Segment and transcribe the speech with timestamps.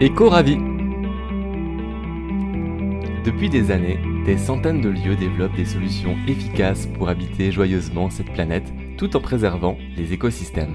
[0.00, 0.58] Éco-Ravi
[3.24, 8.32] Depuis des années, des centaines de lieux développent des solutions efficaces pour habiter joyeusement cette
[8.32, 10.74] planète tout en préservant les écosystèmes.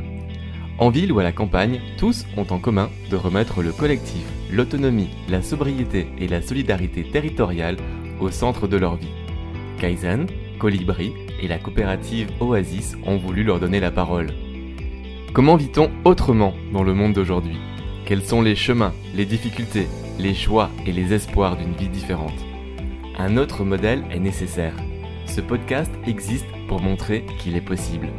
[0.78, 4.24] En ville ou à la campagne, tous ont en commun de remettre le collectif,
[4.54, 7.76] l'autonomie, la sobriété et la solidarité territoriale
[8.22, 9.12] au centre de leur vie.
[9.80, 10.28] Kaizen,
[10.60, 11.12] Colibri
[11.42, 14.28] et la coopérative Oasis ont voulu leur donner la parole.
[15.34, 17.58] Comment vit-on autrement dans le monde d'aujourd'hui?
[18.10, 22.34] Quels sont les chemins, les difficultés, les choix et les espoirs d'une vie différente
[23.20, 24.74] Un autre modèle est nécessaire.
[25.28, 28.10] Ce podcast existe pour montrer qu'il est possible.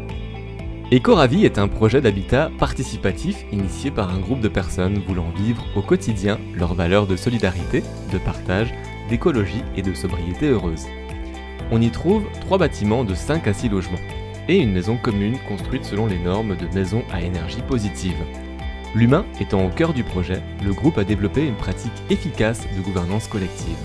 [0.93, 5.83] Ecoravi est un projet d'habitat participatif initié par un groupe de personnes voulant vivre au
[5.83, 8.73] quotidien leurs valeurs de solidarité, de partage,
[9.09, 10.87] d'écologie et de sobriété heureuse.
[11.73, 13.99] On y trouve trois bâtiments de 5 à 6 logements
[14.49, 18.23] et une maison commune construite selon les normes de maison à énergie positive.
[18.93, 23.29] L'humain étant au cœur du projet, le groupe a développé une pratique efficace de gouvernance
[23.29, 23.79] collective.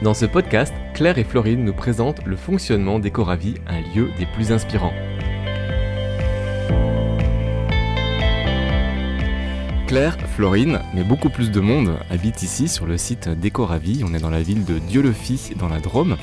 [0.00, 4.52] Dans ce podcast, Claire et Florine nous présentent le fonctionnement d'Ecoravi, un lieu des plus
[4.52, 4.94] inspirants.
[9.86, 14.02] Claire, Florine, mais beaucoup plus de monde habite ici sur le site d'Ecoravi.
[14.02, 16.16] On est dans la ville de Dieu-le-Fils, dans la Drôme.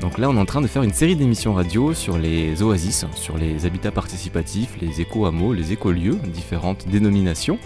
[0.00, 3.04] Donc là, on est en train de faire une série d'émissions radio sur les oasis,
[3.16, 7.58] sur les habitats participatifs, les éco-hameaux, les écolieux, différentes dénominations,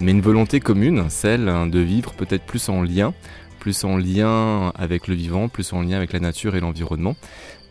[0.00, 3.14] mais une volonté commune, celle de vivre peut-être plus en lien,
[3.60, 7.14] plus en lien avec le vivant, plus en lien avec la nature et l'environnement.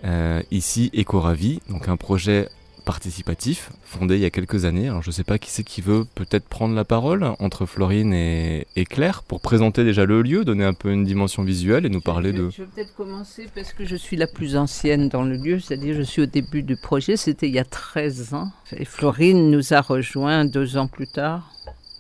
[0.06, 2.48] Euh, ici, Ecoravi, donc un projet
[2.86, 4.88] participatif, fondé il y a quelques années.
[4.88, 8.14] Alors je ne sais pas qui c'est qui veut peut-être prendre la parole entre Florine
[8.14, 12.02] et, Claire pour présenter déjà le lieu, donner un peu une dimension visuelle et nous
[12.02, 12.50] parler de...
[12.52, 15.96] Je vais peut-être commencer parce que je suis la plus ancienne dans le lieu, c'est-à-dire
[15.96, 18.52] je suis au début du projet, c'était il y a 13 ans.
[18.78, 21.52] Et Florine nous a rejoint deux ans plus tard.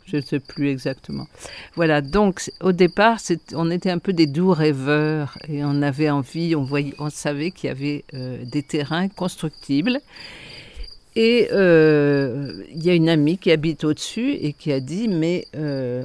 [0.05, 1.25] Je ne sais plus exactement.
[1.75, 3.17] Voilà, donc au départ,
[3.53, 7.49] on était un peu des doux rêveurs et on avait envie, on, voyait, on savait
[7.49, 9.99] qu'il y avait euh, des terrains constructibles
[11.15, 15.47] et euh, il y a une amie qui habite au-dessus et qui a dit, mais
[15.55, 16.03] euh,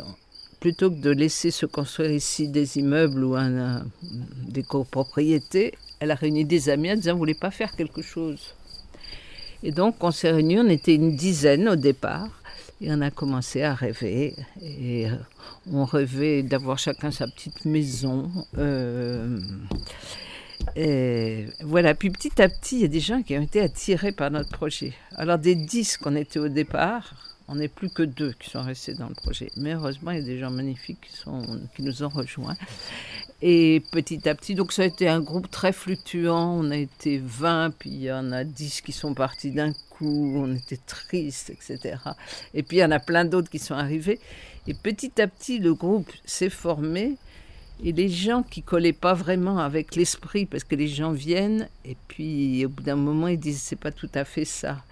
[0.60, 3.37] plutôt que de laisser se construire ici des immeubles ou
[4.49, 8.54] des copropriétés, elle a réuni des amis en disant, vous voulez pas faire quelque chose?
[9.62, 12.28] Et donc on s'est réunis, on était une dizaine au départ.
[12.82, 14.34] Et on a commencé à rêver.
[14.62, 15.15] Et euh,
[15.70, 18.31] on rêvait d'avoir chacun sa petite maison.
[20.76, 24.12] Et voilà, puis petit à petit, il y a des gens qui ont été attirés
[24.12, 24.93] par notre projet.
[25.16, 27.15] Alors des dix qu'on était au départ,
[27.50, 29.50] on n'est plus que deux qui sont restés dans le projet.
[29.56, 32.56] Mais heureusement, il y a des gens magnifiques qui, sont, qui nous ont rejoints.
[33.43, 36.60] Et petit à petit, donc ça a été un groupe très fluctuant.
[36.60, 40.34] On a été 20, puis il y en a 10 qui sont partis d'un coup.
[40.37, 41.97] On était tristes, etc.
[42.54, 44.20] Et puis il y en a plein d'autres qui sont arrivés.
[44.69, 47.16] Et petit à petit, le groupe s'est formé.
[47.82, 51.96] Et les gens qui collaient pas vraiment avec l'esprit, parce que les gens viennent et
[52.08, 54.82] puis au bout d'un moment ils disent c'est pas tout à fait ça,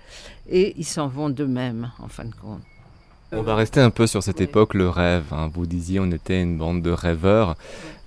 [0.49, 2.63] et ils s'en vont d'eux-mêmes en fin de compte.
[3.31, 5.27] On va rester un peu sur cette époque, le rêve.
[5.33, 5.51] Hein.
[5.53, 7.57] Vous disiez on était une bande de rêveurs.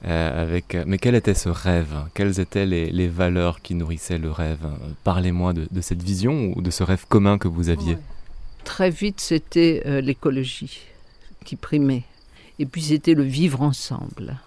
[0.03, 0.75] Euh, avec...
[0.87, 1.95] Mais quel était ce rêve?
[2.15, 4.65] Quelles étaient les, valeurs qui nourrissaient le rêve?
[5.03, 7.97] Parlez-moi de, cette vision ou de ce rêve commun que vous aviez.
[8.63, 10.79] Très vite, c'était euh, l'écologie
[11.45, 12.03] qui primait.
[12.57, 14.39] Et puis c'était le vivre ensemble.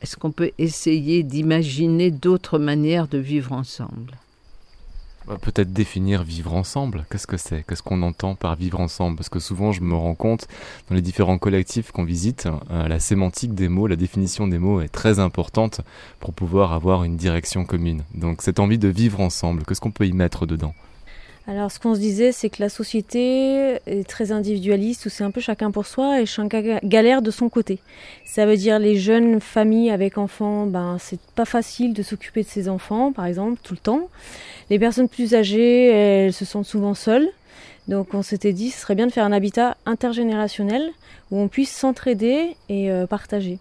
[0.00, 4.12] Est-ce qu'on peut essayer d'imaginer d'autres manières de vivre ensemble?
[5.42, 7.04] Peut-être définir vivre ensemble.
[7.10, 7.62] Qu'est-ce que c'est?
[7.66, 9.16] Qu'est-ce qu'on entend par vivre ensemble?
[9.16, 10.48] Parce que souvent, je me rends compte,
[10.88, 14.80] dans les différents collectifs qu'on visite, euh, la sémantique des mots, la définition des mots
[14.80, 15.82] est très importante
[16.18, 18.04] pour pouvoir avoir une direction commune.
[18.14, 20.74] Donc cette envie de vivre ensemble, qu'est-ce qu'on peut y mettre dedans?
[21.50, 25.30] Alors, ce qu'on se disait, c'est que la société est très individualiste, où c'est un
[25.30, 27.78] peu chacun pour soi et chacun galère de son côté.
[28.26, 32.48] Ça veut dire les jeunes familles avec enfants, ben c'est pas facile de s'occuper de
[32.48, 34.10] ses enfants, par exemple, tout le temps.
[34.68, 37.30] Les personnes plus âgées, elles se sentent souvent seules.
[37.88, 40.86] Donc, on s'était dit, ce serait bien de faire un habitat intergénérationnel
[41.30, 43.58] où on puisse s'entraider et euh, partager.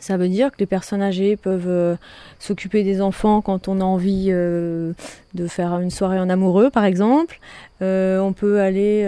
[0.00, 1.96] Ça veut dire que les personnes âgées peuvent euh,
[2.38, 4.92] s'occuper des enfants quand on a envie euh,
[5.34, 7.40] de faire une soirée en amoureux, par exemple.
[7.82, 9.02] Euh, on peut aller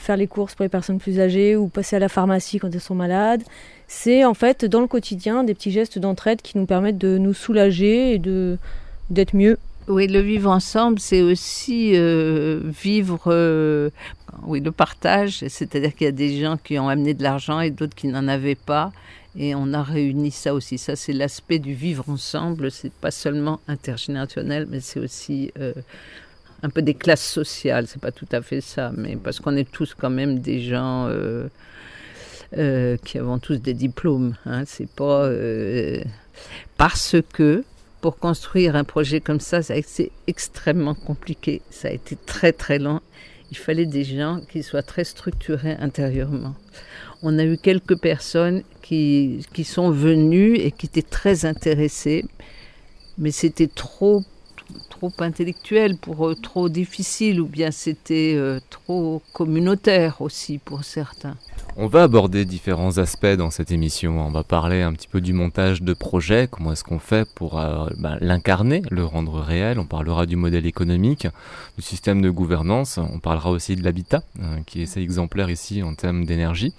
[0.00, 2.80] faire les courses pour les personnes plus âgées ou passer à la pharmacie quand elles
[2.80, 3.42] sont malades.
[3.88, 7.34] C'est en fait dans le quotidien des petits gestes d'entraide qui nous permettent de nous
[7.34, 8.58] soulager et de
[9.10, 9.58] d'être mieux.
[9.86, 13.90] Oui, le vivre ensemble, c'est aussi vivre,
[14.44, 15.44] oui, le partage.
[15.46, 18.26] C'est-à-dire qu'il y a des gens qui ont amené de l'argent et d'autres qui n'en
[18.26, 18.90] avaient pas.
[19.38, 20.78] Et on a réuni ça aussi.
[20.78, 22.70] Ça, c'est l'aspect du vivre ensemble.
[22.70, 25.74] C'est pas seulement intergénérationnel, mais c'est aussi euh,
[26.62, 27.86] un peu des classes sociales.
[27.86, 31.06] C'est pas tout à fait ça, mais parce qu'on est tous quand même des gens.
[31.08, 31.48] Euh,
[32.56, 34.36] euh, qui avons tous des diplômes.
[34.46, 35.28] Hein, c'est pas
[36.76, 37.64] parce que
[38.00, 41.60] pour construire un projet comme ça, été extrêmement compliqué.
[41.70, 43.00] Ça a été très très lent.
[43.50, 46.54] Il fallait des gens qui soient très structurés intérieurement.
[47.28, 52.24] On a eu quelques personnes qui, qui sont venues et qui étaient très intéressées,
[53.18, 54.22] mais c'était trop
[54.88, 61.36] trop intellectuel pour eux, trop difficile, ou bien c'était euh, trop communautaire aussi pour certains.
[61.76, 64.18] On va aborder différents aspects dans cette émission.
[64.18, 67.58] On va parler un petit peu du montage de projet, comment est-ce qu'on fait pour
[67.58, 69.78] euh, ben, l'incarner, le rendre réel.
[69.78, 71.28] On parlera du modèle économique,
[71.76, 72.98] du système de gouvernance.
[72.98, 76.72] On parlera aussi de l'habitat, euh, qui est assez exemplaire ici en termes d'énergie.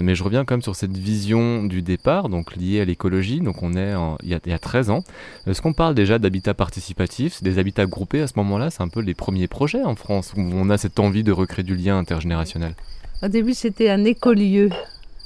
[0.00, 3.40] Mais je reviens quand même sur cette vision du départ, donc liée à l'écologie.
[3.40, 5.02] Donc on est il, y a, il, y a, 13 ans.
[5.46, 8.70] Est-ce qu'on parle déjà d'habitat participatif des habitats groupés à ce moment-là?
[8.70, 11.64] C'est un peu les premiers projets en France où on a cette envie de recréer
[11.64, 12.74] du lien intergénérationnel.
[13.22, 14.70] Au début, c'était un écolieu,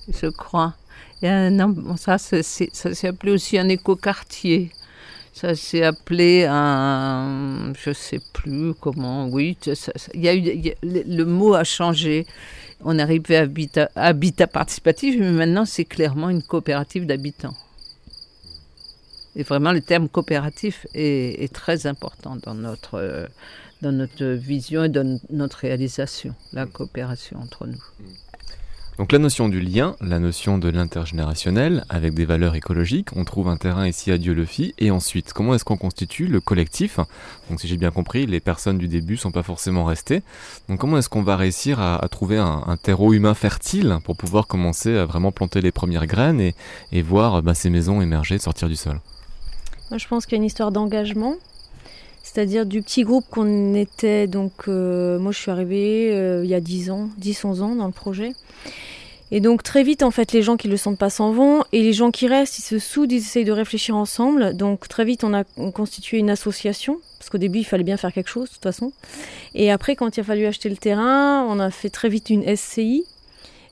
[0.09, 0.75] je crois.
[1.21, 4.71] Ça, ça s'est appelé aussi un écoquartier.
[5.35, 9.29] Ça s'est appelé un, je sais plus comment.
[9.29, 12.27] Oui, ça, ça, y a eu, le mot a changé
[12.85, 17.55] on arrivait à habitat, habitat participatif, mais maintenant c'est clairement une coopérative d'habitants.
[19.35, 23.27] Et vraiment, le terme coopératif est, est très important dans notre, euh,
[23.81, 27.83] dans notre vision et dans notre réalisation, la coopération entre nous.
[29.03, 33.49] Donc la notion du lien, la notion de l'intergénérationnel, avec des valeurs écologiques, on trouve
[33.49, 34.75] un terrain ici à Dieu-le-Fit.
[34.79, 37.01] Et ensuite, comment est-ce qu'on constitue le collectif?
[37.51, 40.23] Donc si j'ai bien compris, les personnes du début sont pas forcément restées.
[40.69, 44.97] Donc comment est-ce qu'on va réussir à, trouver un, terreau humain fertile pour pouvoir commencer
[44.97, 46.55] à vraiment planter les premières graines et,
[46.93, 49.01] et voir bah, ces maisons émerger, sortir du sol?
[49.91, 51.35] Moi je pense qu'il y a une histoire d'engagement.
[52.23, 56.55] C'est-à-dire du petit groupe qu'on était, donc euh, moi je suis arrivée euh, il y
[56.55, 58.33] a 10 ans, 10-11 ans dans le projet.
[59.35, 61.83] Et donc très vite, en fait, les gens qui le sentent pas s'en vont, et
[61.83, 64.55] les gens qui restent, ils se soudent, ils essayent de réfléchir ensemble.
[64.55, 65.43] Donc très vite, on a
[65.73, 68.93] constitué une association, parce qu'au début, il fallait bien faire quelque chose, de toute façon.
[69.55, 72.45] Et après, quand il a fallu acheter le terrain, on a fait très vite une
[72.55, 73.07] SCI,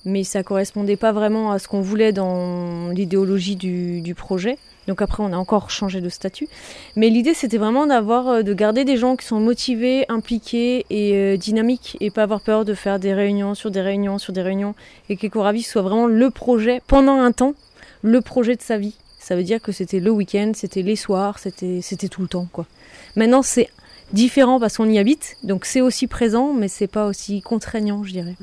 [0.07, 4.57] mais ça correspondait pas vraiment à ce qu'on voulait dans l'idéologie du, du projet.
[4.91, 6.49] Donc après, on a encore changé de statut.
[6.97, 11.37] Mais l'idée, c'était vraiment d'avoir, de garder des gens qui sont motivés, impliqués et euh,
[11.37, 14.75] dynamiques, et pas avoir peur de faire des réunions sur des réunions sur des réunions,
[15.09, 17.55] et qu'Ecoravis soit vraiment le projet, pendant un temps,
[18.03, 18.97] le projet de sa vie.
[19.21, 22.49] Ça veut dire que c'était le week-end, c'était les soirs, c'était, c'était tout le temps,
[22.53, 22.67] quoi.
[23.15, 23.69] Maintenant, c'est
[24.13, 28.11] différent parce qu'on y habite, donc c'est aussi présent, mais c'est pas aussi contraignant, je
[28.11, 28.35] dirais.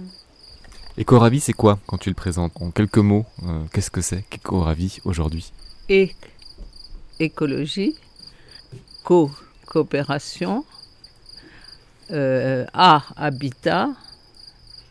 [0.97, 2.53] Ecoravis, c'est quoi quand tu le présentes?
[2.61, 5.51] En quelques mots, euh, qu'est-ce que c'est qu'Ecoravis aujourd'hui?
[5.89, 6.11] Et
[7.19, 7.95] écologie,
[9.03, 9.31] co
[9.65, 10.65] coopération,
[12.11, 13.89] euh, A habitat,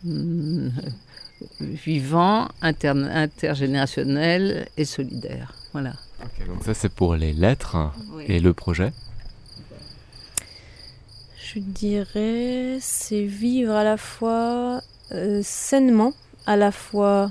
[0.06, 0.68] euh,
[1.60, 5.54] vivant, inter intergénérationnel et solidaire.
[5.72, 5.94] Voilà.
[6.24, 8.24] Okay, donc ça c'est pour les lettres oui.
[8.28, 8.92] et le projet.
[11.38, 14.82] Je dirais c'est vivre à la fois
[15.12, 16.12] euh, sainement,
[16.46, 17.30] à la fois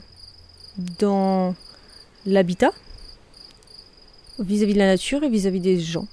[1.00, 1.56] dans
[2.26, 2.72] l'habitat
[4.40, 6.08] vis-à-vis -vis de la nature et vis-à-vis -vis des gens.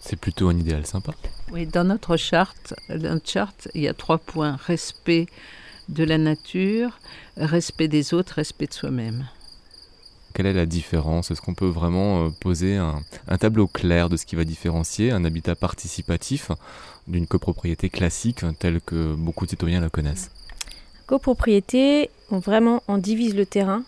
[0.00, 1.12] C'est plutôt un idéal sympa.
[1.52, 5.26] Oui, dans notre charte, notre charte, il y a trois points respect
[5.88, 6.98] de la nature,
[7.36, 9.28] respect des autres, respect de soi-même.
[10.34, 11.30] Quelle est la différence?
[11.30, 15.10] Est-ce qu'on peut vraiment euh, poser un, un, tableau clair de ce qui va différencier
[15.10, 16.50] un habitat participatif
[17.08, 20.30] d'une copropriété classique telle que beaucoup de citoyens la connaissent?
[21.06, 23.82] Copropriété, on vraiment on divise le terrain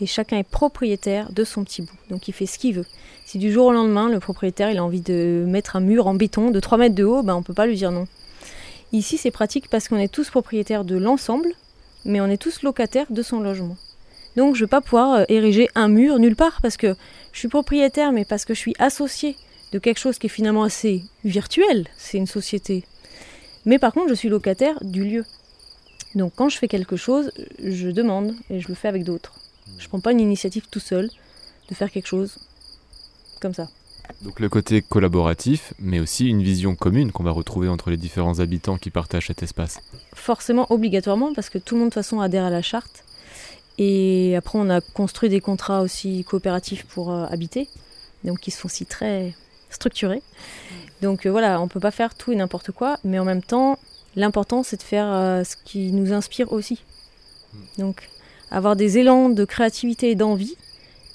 [0.00, 1.96] et chacun est propriétaire de son petit bout.
[2.10, 2.86] Donc il fait ce qu'il veut.
[3.26, 6.14] Si du jour au lendemain, le propriétaire il a envie de mettre un mur en
[6.14, 8.06] béton de 3 mètres de haut, ben, on ne peut pas lui dire non.
[8.92, 11.48] Ici c'est pratique parce qu'on est tous propriétaires de l'ensemble,
[12.04, 13.76] mais on est tous locataires de son logement.
[14.36, 16.94] Donc je ne vais pas pouvoir ériger un mur nulle part parce que
[17.32, 19.36] je suis propriétaire, mais parce que je suis associé
[19.72, 22.84] de quelque chose qui est finalement assez virtuel, c'est une société.
[23.66, 25.24] Mais par contre je suis locataire du lieu.
[26.14, 27.30] Donc quand je fais quelque chose,
[27.62, 29.34] je demande et je le fais avec d'autres.
[29.76, 31.10] Je ne prends pas une initiative tout seul
[31.68, 32.38] de faire quelque chose
[33.40, 33.68] comme ça.
[34.22, 38.40] Donc le côté collaboratif, mais aussi une vision commune qu'on va retrouver entre les différents
[38.40, 39.80] habitants qui partagent cet espace.
[40.14, 43.04] Forcément, obligatoirement, parce que tout le monde de toute façon adhère à la charte.
[43.76, 47.68] Et après, on a construit des contrats aussi coopératifs pour euh, habiter,
[48.24, 49.34] donc qui sont aussi très
[49.70, 50.22] structurés.
[51.00, 53.42] Donc euh, voilà, on ne peut pas faire tout et n'importe quoi, mais en même
[53.42, 53.78] temps,
[54.16, 56.82] l'important c'est de faire euh, ce qui nous inspire aussi.
[57.78, 58.08] Donc
[58.50, 60.56] avoir des élans de créativité et d'envie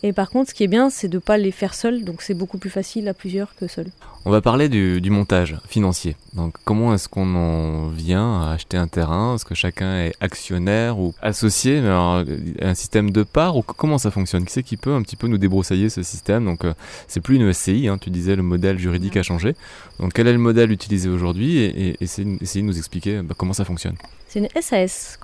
[0.06, 2.22] Et par contre, ce qui est bien, c'est de ne pas les faire seuls, donc
[2.22, 3.88] c'est beaucoup plus facile à plusieurs que seuls.
[4.26, 6.18] On va parler du, montage financier.
[6.34, 9.36] Donc, comment est-ce qu'on en vient à acheter un terrain?
[9.36, 11.80] Est-ce que chacun est actionnaire ou associé?
[11.80, 12.24] Alors,
[12.62, 14.46] Un système de part ou comment ça fonctionne?
[14.46, 16.44] Qui c'est qui peut un petit peu nous débroussailler ce système?
[16.44, 16.74] Donc, euh,
[17.08, 19.56] c'est plus une SCI, hein, tu disais le modèle juridique a changé.
[20.00, 21.60] Donc, quel est le modèle utilisé aujourd'hui?
[21.60, 23.96] Et, et, essayez, de nous expliquer bah, comment ça fonctionne.
[24.28, 25.18] C'est une SAS,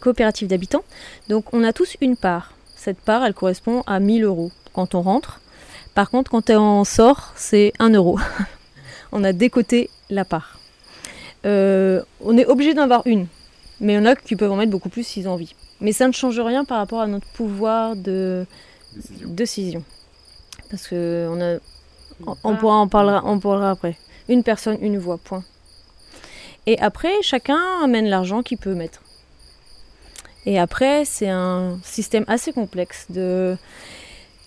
[0.00, 0.84] coopérative d'habitants.
[1.28, 5.02] Donc, on a tous une part cette part, elle correspond à 1000 euros quand on
[5.02, 5.42] rentre.
[5.94, 8.18] Par contre, quand on sort, c'est 1 euro.
[9.12, 10.58] on a décoté la part.
[11.44, 13.26] Euh, on est obligé d'en avoir une,
[13.80, 15.54] mais il y en a qui peuvent en mettre beaucoup plus s'ils ont envie.
[15.82, 18.46] Mais ça ne change rien par rapport à notre pouvoir de
[19.26, 19.84] décision.
[20.70, 21.58] Parce que on a,
[22.44, 23.98] on, pourra en parlera, on parlera après.
[24.30, 25.44] Une personne, une voix, point.
[26.64, 29.02] Et après, chacun amène l'argent qu'il peut mettre.
[30.46, 33.56] Et après, c'est un système assez complexe de,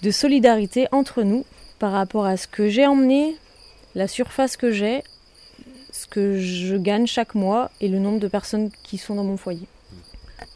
[0.01, 1.45] de solidarité entre nous
[1.79, 3.35] par rapport à ce que j'ai emmené,
[3.95, 5.03] la surface que j'ai,
[5.91, 9.37] ce que je gagne chaque mois et le nombre de personnes qui sont dans mon
[9.37, 9.67] foyer.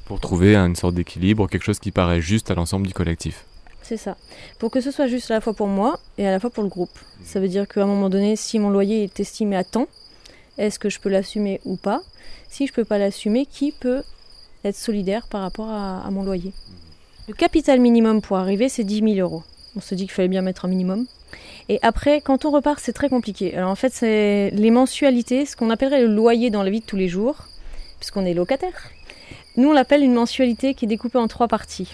[0.06, 3.46] Pour trouver une sorte d'équilibre, quelque chose qui paraît juste à l'ensemble du collectif.
[3.84, 4.18] C'est ça.
[4.60, 6.64] Pour que ce soit juste à la fois pour moi et à la fois pour
[6.64, 6.98] le groupe.
[7.24, 9.88] Ça veut dire qu'à un moment donné, si mon loyer est estimé à temps,
[10.58, 12.02] est-ce que je peux l'assumer ou pas?
[12.50, 14.04] Si je ne peux pas l'assumer, qui peut
[14.68, 16.54] être solidaire par rapport à, mon loyer.
[17.28, 19.44] Le capital minimum pour arriver, c'est 10 000 euros.
[19.76, 21.06] On se dit qu'il fallait bien mettre un minimum.
[21.70, 23.56] Et après, quand on repart, c'est très compliqué.
[23.56, 26.86] Alors en fait, c'est les mensualités, ce qu'on appellerait le loyer dans la vie de
[26.86, 27.46] tous les jours,
[28.00, 28.90] puisqu'on est locataire.
[29.58, 31.94] Nous, on l'appelle une mensualité qui est découpée en trois parties.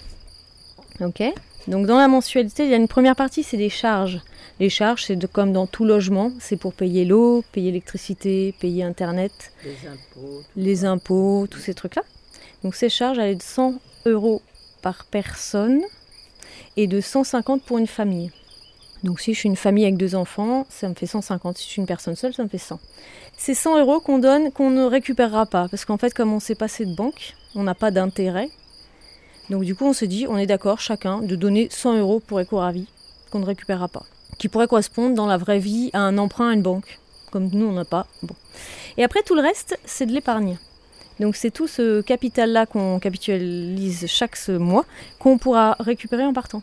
[1.00, 1.22] Ok?
[1.66, 4.20] Donc dans la mensualité, il y a une première partie, c'est des charges.
[4.60, 9.52] Les charges, c'est comme dans tout logement, c'est pour payer l'eau, payer l'électricité, payer Internet,
[9.64, 12.02] les impôts, les impôts tous ces trucs-là.
[12.64, 13.74] Donc ces charges allaient de 100
[14.06, 14.42] euros
[14.82, 15.82] par personne
[16.76, 18.32] et de 150 pour une famille.
[19.02, 21.58] Donc si je suis une famille avec deux enfants, ça me fait 150.
[21.58, 22.80] Si je suis une personne seule, ça me fait 100.
[23.36, 25.68] C'est 100 euros qu'on donne, qu'on ne récupérera pas.
[25.68, 28.48] Parce qu'en fait, comme on s'est passé de banque, on n'a pas d'intérêt.
[29.50, 32.40] Donc du coup, on se dit, on est d'accord chacun de donner 100 euros pour
[32.40, 32.86] éco-ravi,
[33.30, 34.04] qu'on ne récupérera pas.
[34.38, 36.98] Qui pourrait correspondre dans la vraie vie à un emprunt à une banque.
[37.30, 38.06] Comme nous, on n'a pas.
[38.22, 38.34] Bon.
[38.96, 40.56] Et après, tout le reste, c'est de l'épargne.
[41.20, 44.84] Donc c'est tout ce capital-là qu'on capitalise chaque mois
[45.18, 46.62] qu'on pourra récupérer en partant.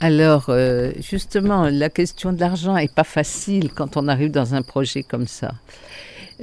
[0.00, 4.62] Alors, euh, justement, la question de l'argent n'est pas facile quand on arrive dans un
[4.62, 5.52] projet comme ça.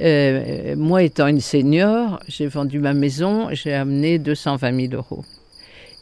[0.00, 5.26] Euh, moi, étant une senior, j'ai vendu ma maison, j'ai amené 220 000 euros.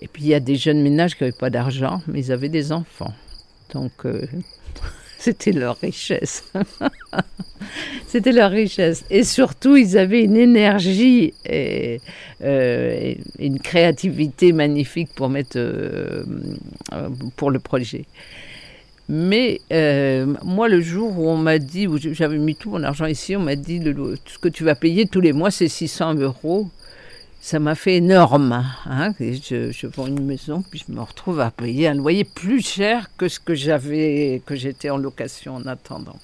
[0.01, 2.49] Et puis, il y a des jeunes ménages qui n'avaient pas d'argent, mais ils avaient
[2.49, 3.13] des enfants.
[3.75, 4.25] Donc, euh,
[5.19, 6.45] c'était leur richesse.
[8.07, 9.05] C'était leur richesse.
[9.11, 12.01] Et surtout, ils avaient une énergie et,
[12.43, 16.25] euh, une créativité magnifique pour mettre euh,
[17.37, 18.05] pour le projet.
[19.09, 23.35] Mais euh, moi, le jour où on m'a dit, j'avais mis tout mon argent ici,
[23.37, 26.69] on m'a dit le, ce que tu vas payer tous les mois, c'est 600 euros
[27.41, 28.65] ça m'a fait énorme.
[28.87, 29.13] Hein.
[29.21, 33.29] je, vends une maison, puis je me retrouve à payer un loyer plus cher que
[33.29, 36.19] ce que j'avais, que j'étais en location en attendant.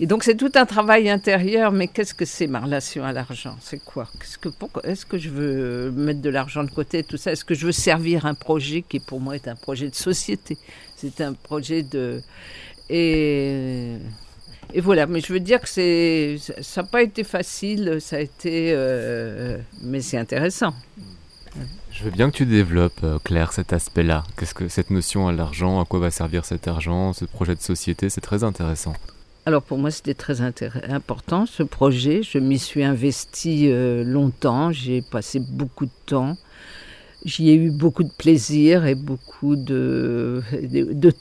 [0.00, 3.56] Et donc c'est tout un travail intérieur, mais qu'est-ce que c'est ma relation à l'argent?
[3.60, 4.08] C'est quoi?
[4.82, 7.30] Est-ce que je veux mettre de l'argent de côté, tout ça?
[7.30, 10.58] Est-ce que je veux servir un projet qui pour moi est un projet de société?
[10.96, 12.20] C'est un projet de...
[12.90, 13.96] Et
[14.74, 18.20] et voilà, mais je veux dire que c'est, ça n'a pas été facile, ça a
[18.20, 20.74] été, euh, mais c'est intéressant.
[21.90, 24.24] Je veux bien que tu développes, euh, Claire, cet aspect-là.
[24.38, 27.60] Qu'est-ce que cette notion à l'argent, à quoi va servir cet argent, ce projet de
[27.60, 28.94] société, c'est très intéressant.
[29.44, 32.22] Alors pour moi, c'était très important ce projet.
[32.22, 36.36] Je m'y suis investie euh, longtemps, j'ai passé beaucoup de temps.
[37.24, 40.42] J'y ai eu beaucoup de plaisir et beaucoup de,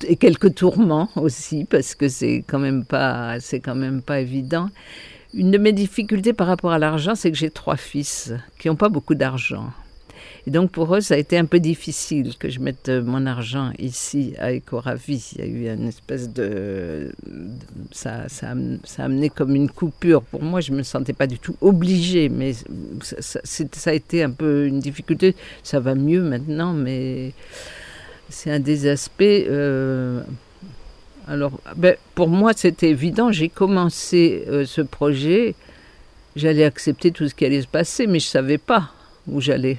[0.08, 4.70] et quelques tourments aussi parce que c'est quand même pas c'est quand même pas évident.
[5.34, 8.76] Une de mes difficultés par rapport à l'argent, c'est que j'ai trois fils qui n'ont
[8.76, 9.72] pas beaucoup d'argent.
[10.48, 13.26] Et donc pour eux, ça a été un peu difficile que je mette euh, mon
[13.26, 15.34] argent ici à Ecoravi.
[15.36, 17.12] Il y a eu une espèce de...
[17.92, 20.24] Ça, a amené comme une coupure.
[20.24, 22.54] Pour moi, je ne me sentais pas du tout obligée, mais
[23.02, 25.36] ça, ça, a été un peu une difficulté.
[25.64, 27.34] Ça va mieux maintenant, mais
[28.30, 29.22] c'est un des aspects...
[29.22, 30.22] Euh,
[31.28, 33.32] alors, ben, pour moi, c'était évident.
[33.32, 35.56] J'ai commencé euh, ce projet.
[36.36, 38.92] J'allais accepter tout ce qui allait se passer, mais je ne savais pas
[39.28, 39.78] où j'allais.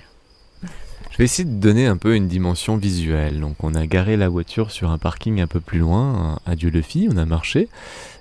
[1.12, 3.38] Je vais essayer de donner un peu une dimension visuelle.
[3.38, 7.10] Donc on a garé la voiture sur un parking un peu plus loin, à Dieu-le-Fit,
[7.12, 7.68] on a marché,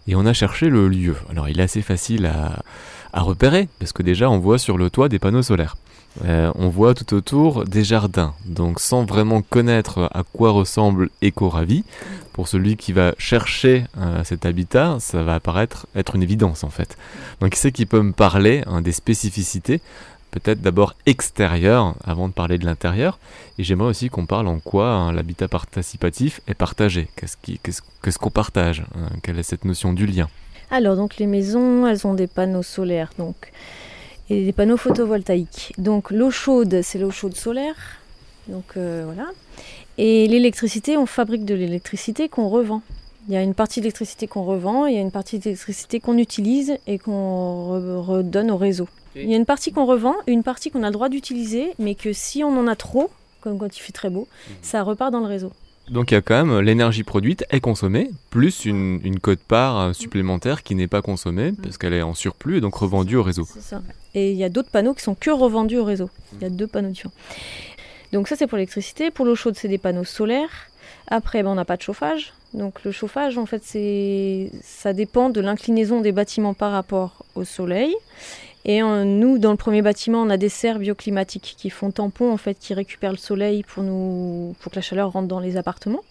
[0.10, 1.16] et on a cherché le lieu.
[1.30, 5.08] Alors il est assez facile à, repérer, parce que déjà on voit sur le toit
[5.08, 5.78] des panneaux solaires.
[6.26, 11.86] Euh, on voit tout autour des jardins, donc sans vraiment connaître à quoi ressemble Éco-Ravi,
[12.34, 16.70] pour celui qui va chercher euh, cet habitat, ça va apparaître être une évidence en
[16.70, 16.98] fait.
[17.40, 19.80] Donc qui c'est qui peut me parler hein, des spécificités
[20.32, 23.20] peut-être d'abord extérieures avant de parler de l'intérieur.
[23.60, 27.08] Et j'aimerais aussi qu'on parle en quoi hein, l'habitat participatif est partagé.
[27.16, 30.30] Qu'est-ce qu'on partage hein, Quelle est cette notion du lien?
[30.72, 33.12] Alors, donc les maisons, elles ont des panneaux solaires.
[33.18, 33.52] Donc
[34.32, 35.74] et des panneaux photovoltaïques.
[35.78, 37.76] Donc l'eau chaude, c'est l'eau chaude solaire.
[38.48, 39.30] Donc euh, voilà.
[39.98, 42.82] Et l'électricité, on fabrique de l'électricité qu'on revend.
[43.28, 46.18] Il y a une partie d'électricité qu'on revend, il y a une partie d'électricité qu'on
[46.18, 48.88] utilise et qu'on redonne au réseau.
[49.16, 51.96] Il y a une partie qu'on revend, une partie qu'on a le droit d'utiliser, mais
[51.96, 53.10] que si on en a trop,
[53.42, 54.56] comme quand il fait très beau, mhm.
[54.62, 55.52] ça repart dans le réseau.
[55.90, 59.94] Donc il y a quand même l'énergie produite est consommée, plus une, une cote-part euh,
[59.94, 63.46] supplémentaire qui n'est pas consommée, parce qu'elle est en surplus et donc revendue au réseau.
[63.52, 63.82] C'est ça.
[64.14, 66.10] Et il y a d'autres panneaux qui sont que revendus au réseau.
[66.34, 67.14] Il y a deux panneaux différents.
[68.14, 69.12] Donc ça c'est pour l'électricité.
[69.12, 70.70] Pour l'eau chaude, c'est des panneaux solaires.
[71.08, 72.34] Après, ben, on n'a pas de chauffage.
[72.54, 77.44] Donc le chauffage, en fait, c'est ça dépend de l'inclinaison des bâtiments par rapport au
[77.44, 77.96] soleil.
[78.66, 82.38] Et nous, dans le premier bâtiment, on a des serres bioclimatiques qui font tampon, en
[82.38, 86.04] fait, qui récupèrent le soleil pour, nous, pour que la chaleur rentre dans les appartements.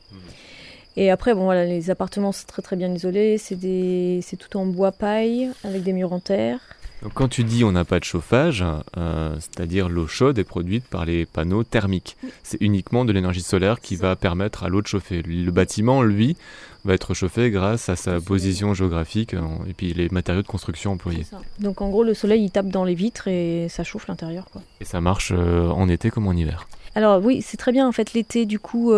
[0.96, 3.38] Et après, bon, voilà, les appartements sont très très bien isolés.
[3.38, 6.58] C'est tout en bois paille avec des murs en terre.
[7.02, 8.64] Donc quand tu dis on n'a pas de chauffage,
[8.96, 12.16] euh, c'est-à-dire l'eau chaude est produite par les panneaux thermiques.
[12.42, 15.22] C'est uniquement de l'énergie solaire qui va permettre à l'eau de chauffer.
[15.22, 16.36] Le bâtiment, lui,
[16.84, 20.92] va être chauffé grâce à sa position géographique euh, et puis les matériaux de construction
[20.92, 21.24] employés.
[21.58, 24.46] Donc en gros, le soleil il tape dans les vitres et ça chauffe l'intérieur.
[24.80, 26.68] Et ça marche euh, en été comme en hiver.
[26.94, 28.44] Alors oui, c'est très bien en fait l'été.
[28.46, 28.92] Du coup,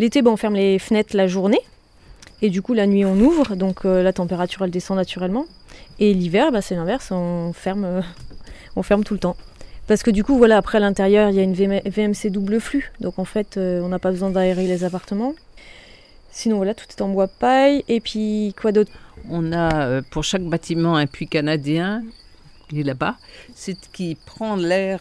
[0.00, 1.60] l'été, on ferme les fenêtres la journée.
[2.42, 5.46] Et du coup, la nuit, on ouvre, donc la température, elle descend naturellement.
[6.00, 8.00] Et l'hiver, bah, c'est l'inverse, on ferme, euh,
[8.76, 9.36] on ferme tout le temps.
[9.86, 12.92] Parce que du coup, voilà, après à l'intérieur, il y a une VMC double flux.
[13.00, 15.34] Donc en fait, euh, on n'a pas besoin d'aérer les appartements.
[16.30, 17.84] Sinon, voilà, tout est en bois paille.
[17.88, 18.92] Et puis, quoi d'autre?
[19.28, 22.02] On a euh, pour chaque bâtiment un puits canadien
[22.70, 23.16] qui est là-bas,
[23.54, 25.00] c'est qui prend l'air,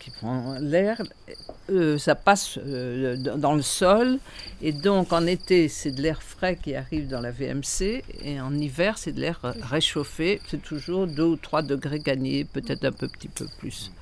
[0.00, 1.02] qui prend l'air
[1.70, 4.18] euh, ça passe euh, dans le sol.
[4.60, 8.02] Et donc en été, c'est de l'air frais qui arrive dans la VMC.
[8.22, 10.40] Et en hiver, c'est de l'air réchauffé.
[10.48, 13.92] C'est toujours 2 ou 3 degrés gagnés, peut-être un peu, petit peu plus.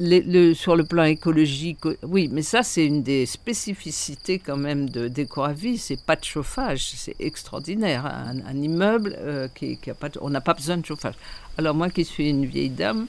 [0.00, 5.08] Le, sur le plan écologique, oui, mais ça, c'est une des spécificités quand même de
[5.08, 5.78] d'Ecoavis.
[5.78, 8.06] C'est pas de chauffage, c'est extraordinaire.
[8.06, 11.14] Un, immeuble euh, qui, qui a pas, on n'a pas besoin de chauffage.
[11.58, 13.06] Alors moi qui suis une vieille dame,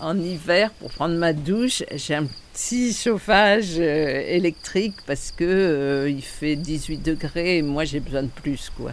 [0.00, 6.10] en hiver, pour prendre ma douche, j'ai un petit chauffage euh, électrique parce que euh,
[6.10, 8.92] il fait 18 degrés et moi j'ai besoin de plus quoi.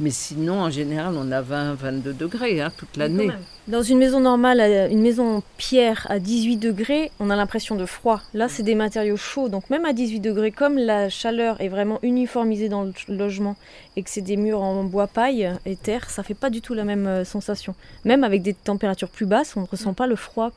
[0.00, 3.30] Mais sinon, en général, on a 20-22 degrés hein, toute l'année.
[3.68, 7.86] Dans une maison normale, une maison en pierre à 18 degrés, on a l'impression de
[7.86, 8.20] froid.
[8.34, 9.48] Là, c'est des matériaux chauds.
[9.48, 13.56] Donc même à 18 degrés, comme la chaleur est vraiment uniformisée dans le logement
[13.96, 16.74] et que c'est des murs en bois paille et terre, ça fait pas du tout
[16.74, 17.74] la même euh, sensation.
[18.04, 20.50] Même avec des températures plus basses, on ne ressent pas le froid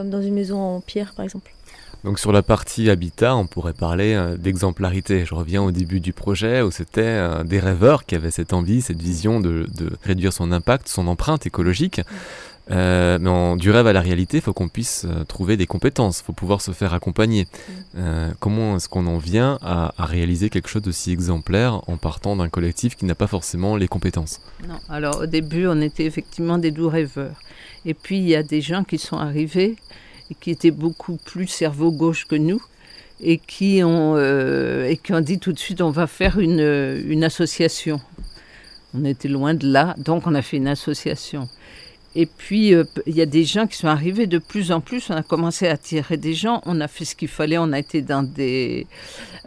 [0.00, 1.52] comme dans une maison en pierre, par exemple.
[2.04, 5.26] Donc sur la partie habitat, on pourrait parler euh, d'exemplarité.
[5.26, 8.80] Je reviens au début du projet où c'était euh, des rêveurs qui avaient cette envie,
[8.80, 9.66] cette vision de,
[10.02, 12.00] réduire son impact, son empreinte écologique.
[12.70, 16.20] Euh, mais en, du rêve à la réalité, il faut qu'on puisse trouver des compétences,
[16.20, 17.46] il faut pouvoir se faire accompagner.
[18.38, 22.96] comment est-ce qu'on en vient à, réaliser quelque chose d'aussi exemplaire en partant d'un collectif
[22.96, 24.40] qui n'a pas forcément les compétences?
[24.66, 27.36] Non, alors au début, on était effectivement des doux rêveurs.
[27.86, 29.76] Et puis, il y a des gens qui sont arrivés
[30.34, 32.60] qui étaient beaucoup plus cerveau gauche que nous
[33.20, 36.60] et qui ont, euh, et qui ont dit tout de suite on va faire une,
[37.06, 38.00] une association.
[38.94, 41.48] On était loin de là, donc on a fait une association.
[42.16, 45.10] Et puis, euh, il y a des gens qui sont arrivés de plus en plus.
[45.10, 46.60] On a commencé à attirer des gens.
[46.66, 47.56] On a fait ce qu'il fallait.
[47.56, 48.88] On a été dans des,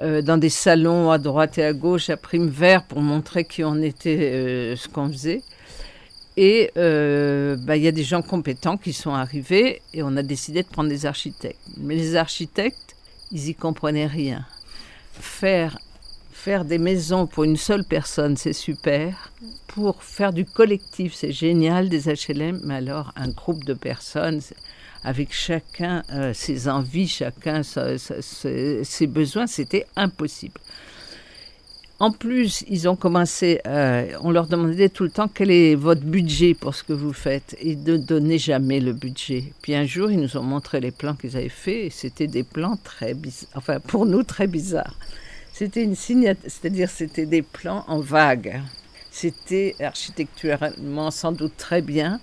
[0.01, 3.65] euh, dans des salons à droite et à gauche, à prime vert, pour montrer qui
[3.65, 5.41] on était, ce qu'on faisait.
[6.35, 10.23] Et euh, bah, il y a des gens compétents qui sont arrivés et on a
[10.23, 11.59] décidé de prendre des architectes.
[11.77, 12.95] Mais les architectes,
[13.31, 14.45] ils y comprenaient rien.
[15.13, 15.77] Faire,
[16.31, 19.31] faire des maisons pour une seule personne, c'est super.
[19.67, 22.61] Pour faire du collectif, c'est génial, des HLM.
[22.63, 24.41] Mais alors, un groupe de personnes,
[25.03, 30.59] avec chacun euh, ses envies, chacun ses besoins, c'était impossible.
[32.03, 36.01] En plus, ils ont commencé, euh, on leur demandait tout le temps quel est votre
[36.01, 37.55] budget pour ce que vous faites.
[37.63, 39.53] Ils ne donnaient jamais le budget.
[39.61, 42.43] Puis un jour, ils nous ont montré les plans qu'ils avaient faits et c'était des
[42.43, 44.99] plans très bizarres, enfin pour nous très bizarres.
[45.53, 48.61] C'était une signature, c'est-à-dire c'était des plans en vague.
[49.09, 52.19] C'était architecturalement sans doute très bien,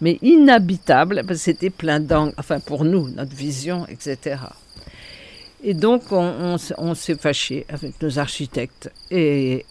[0.00, 4.36] mais inhabitable, parce que c'était plein d'angles, enfin pour nous, notre vision, etc.
[5.66, 8.92] Et donc, on, s'est fâché avec nos architectes.
[9.10, 9.64] Et,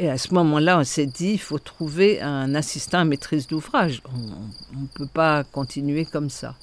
[0.00, 4.02] et à ce moment-là, on s'est dit, il faut trouver un assistant à maîtrise d'ouvrage.
[4.12, 6.56] On ne peut pas continuer comme ça.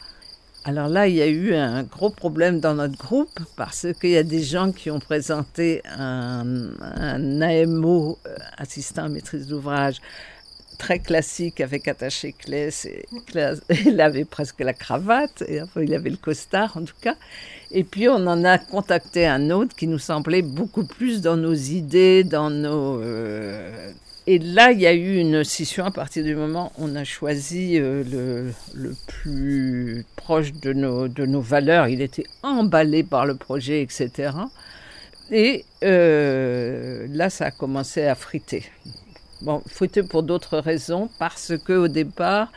[0.66, 4.18] Alors là, il y a eu un gros problème dans notre groupe parce qu'il y
[4.18, 6.72] a des gens qui ont présenté un,
[7.42, 10.02] AMO, euh, assistant à maîtrise d'ouvrage,
[10.78, 12.88] très classique avec attaché classe.
[13.86, 15.44] il avait presque la cravate,
[15.76, 17.16] il avait le costard en tout cas.
[17.72, 21.54] Et puis on en a contacté un autre qui nous semblait beaucoup plus dans nos
[21.54, 23.92] idées, dans nos, euh,
[24.28, 27.04] et là, il y a eu une scission à partir du moment où on a
[27.04, 28.04] choisi euh,
[28.74, 31.88] le, plus proche de nos, de nos valeurs.
[31.88, 34.32] Il était emballé par le projet, etc.
[35.32, 38.64] Et euh, là, ça a commencé à friter.
[39.42, 39.62] Bon,
[40.10, 42.52] pour d'autres raisons, parce qu'au départ,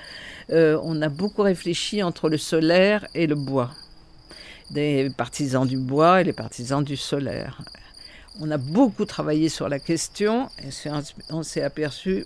[0.51, 3.71] euh, on a beaucoup réfléchi entre le solaire et le bois.
[4.71, 7.63] Des partisans du bois et les partisans du solaire.
[8.41, 10.69] On a beaucoup travaillé sur la question et
[11.31, 12.25] on s'est aperçu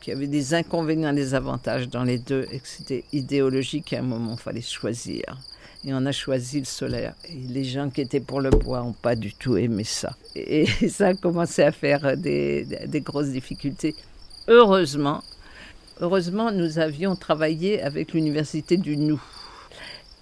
[0.00, 3.92] qu'il y avait des inconvénients et des avantages dans les deux et que c'était idéologique
[3.92, 5.24] à un moment, il fallait choisir.
[5.84, 7.14] Et on a choisi le solaire.
[7.28, 10.14] Et les gens qui étaient pour le bois n'ont pas du tout aimé ça.
[10.34, 13.94] Et ça a commencé à faire des, des grosses difficultés.
[14.48, 15.22] Heureusement,
[16.00, 19.20] heureusement, nous avions travaillé avec l'université du Nou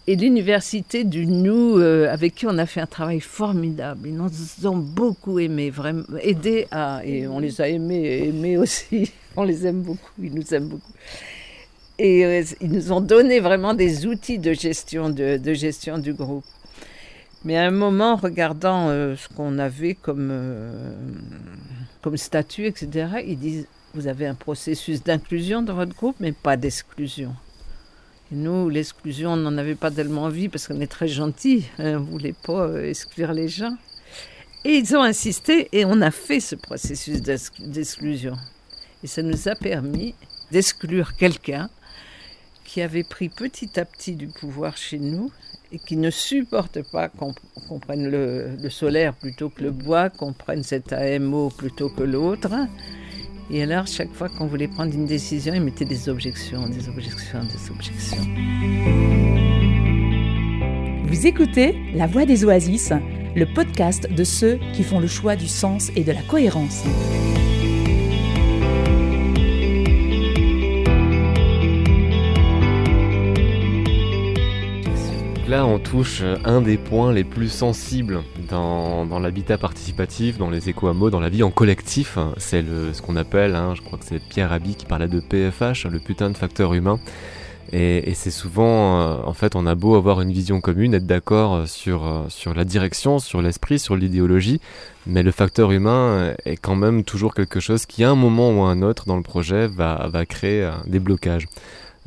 [0.08, 4.08] et l'université du Nou, euh, avec qui on a fait un travail formidable.
[4.08, 9.12] Ils nous ont beaucoup aimés, vraiment aidés à, et on les a aimés, aimés aussi.
[9.36, 10.92] On les aime beaucoup, ils nous aiment beaucoup.
[11.98, 16.44] Et euh, ils nous ont donné vraiment des outils de gestion, de, gestion du groupe.
[17.44, 20.32] Mais à un moment, regardant euh, ce qu'on avait comme,
[22.02, 26.56] comme statut, etc., ils disent, vous avez un processus d'inclusion dans votre groupe, mais pas
[26.56, 27.34] d'exclusion
[28.30, 31.64] nous, l'exclusion, on n'en avait pas tellement envie parce qu'on est très gentils.
[31.78, 33.76] Hein, on ne voulait pas euh, exclure les gens.
[34.64, 38.34] Et ils ont insisté et on a fait ce processus d'exclusion.
[39.02, 40.14] Et ça nous a permis
[40.50, 41.70] d'exclure quelqu'un
[42.78, 45.32] qui avait pris petit à petit du pouvoir chez nous
[45.72, 47.34] et qui ne supporte pas qu'on
[47.80, 52.52] prenne le, le, solaire plutôt que le bois, qu'on prenne cet AMO plutôt que l'autre.
[53.50, 57.40] Et alors, chaque fois qu'on voulait prendre une décision, ils mettaient des objections, des objections,
[57.42, 58.24] des objections.
[61.04, 62.92] Vous écoutez La Voix des Oasis,
[63.34, 66.84] le podcast de ceux qui font le choix du sens et de la cohérence.
[75.48, 81.08] Là, on touche un des points les plus sensibles dans, l'habitat participatif, dans les éco-hameaux,
[81.08, 82.18] dans la vie en collectif.
[82.36, 85.86] C'est ce qu'on appelle, hein, je crois que c'est Pierre Rabhi qui parlait de PFH,
[85.86, 87.00] le putain de facteur humain.
[87.72, 91.66] Et, c'est souvent, euh, en fait, on a beau avoir une vision commune, être d'accord
[91.66, 94.60] sur, euh, sur la direction, sur l'esprit, sur l'idéologie,
[95.06, 98.62] mais le facteur humain est quand même toujours quelque chose qui, à un moment ou
[98.64, 101.46] à un autre dans le projet, va, créer euh, des blocages.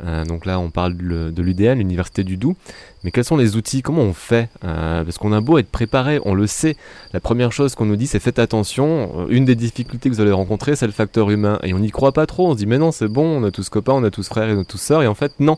[0.03, 2.55] Euh, donc là, on parle de l'UDN, l'Université du Doubs.
[3.03, 3.81] Mais quels sont les outils?
[3.81, 4.49] Comment on fait?
[4.63, 6.75] Euh, Parce qu'on a beau être préparé, on le sait.
[7.13, 9.11] La première chose qu'on nous dit, c'est faites attention.
[9.21, 11.59] Euh, une des difficultés que vous allez rencontrer, c'est le facteur humain.
[11.63, 12.47] Et on n'y croit pas trop.
[12.47, 14.49] On se dit, mais non, c'est bon, on a tous copains, on a tous frères
[14.49, 15.03] et on a tous sœurs.
[15.03, 15.57] Et en fait, non.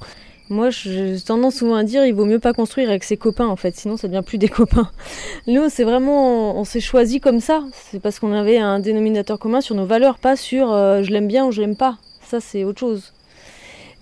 [0.50, 3.56] Moi, j'ai tendance souvent à dire, il vaut mieux pas construire avec ses copains, en
[3.56, 4.92] fait, sinon ça devient plus des copains.
[5.48, 7.64] Nous, c'est vraiment, on s'est choisi comme ça.
[7.74, 11.46] C'est parce qu'on avait un dénominateur commun sur nos valeurs, pas sur je l'aime bien
[11.46, 11.98] ou je l'aime pas.
[12.26, 13.13] Ça, c'est autre chose.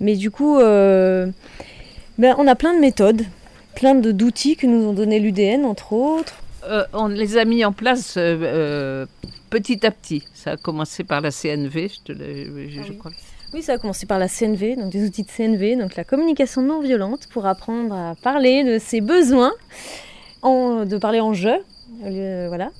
[0.02, 1.28] Mais du coup, euh,
[2.18, 3.22] ben, on a plein de méthodes,
[3.76, 6.34] plein d'outils que nous ont donné l'UDN, entre autres.
[6.68, 9.06] Euh, on les a mis en place euh,
[9.52, 10.24] petit à petit.
[10.34, 13.12] Ça a commencé par la CNV, je, te je, ah crois.
[13.54, 16.64] Oui, ça a commencé par la CNV, donc des outils de CNV, donc la communication
[16.64, 19.52] non violente pour apprendre à parler de ses besoins,
[20.42, 21.58] en, de parler en jeu,
[22.00, 22.72] voilà.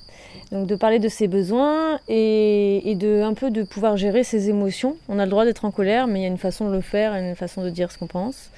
[0.52, 4.96] Donc de parler de ses besoins et, de un peu de pouvoir gérer ses émotions.
[5.08, 6.82] On a le droit d'être en colère, mais il y a une façon de le
[6.82, 8.50] faire une façon de dire ce qu'on pense.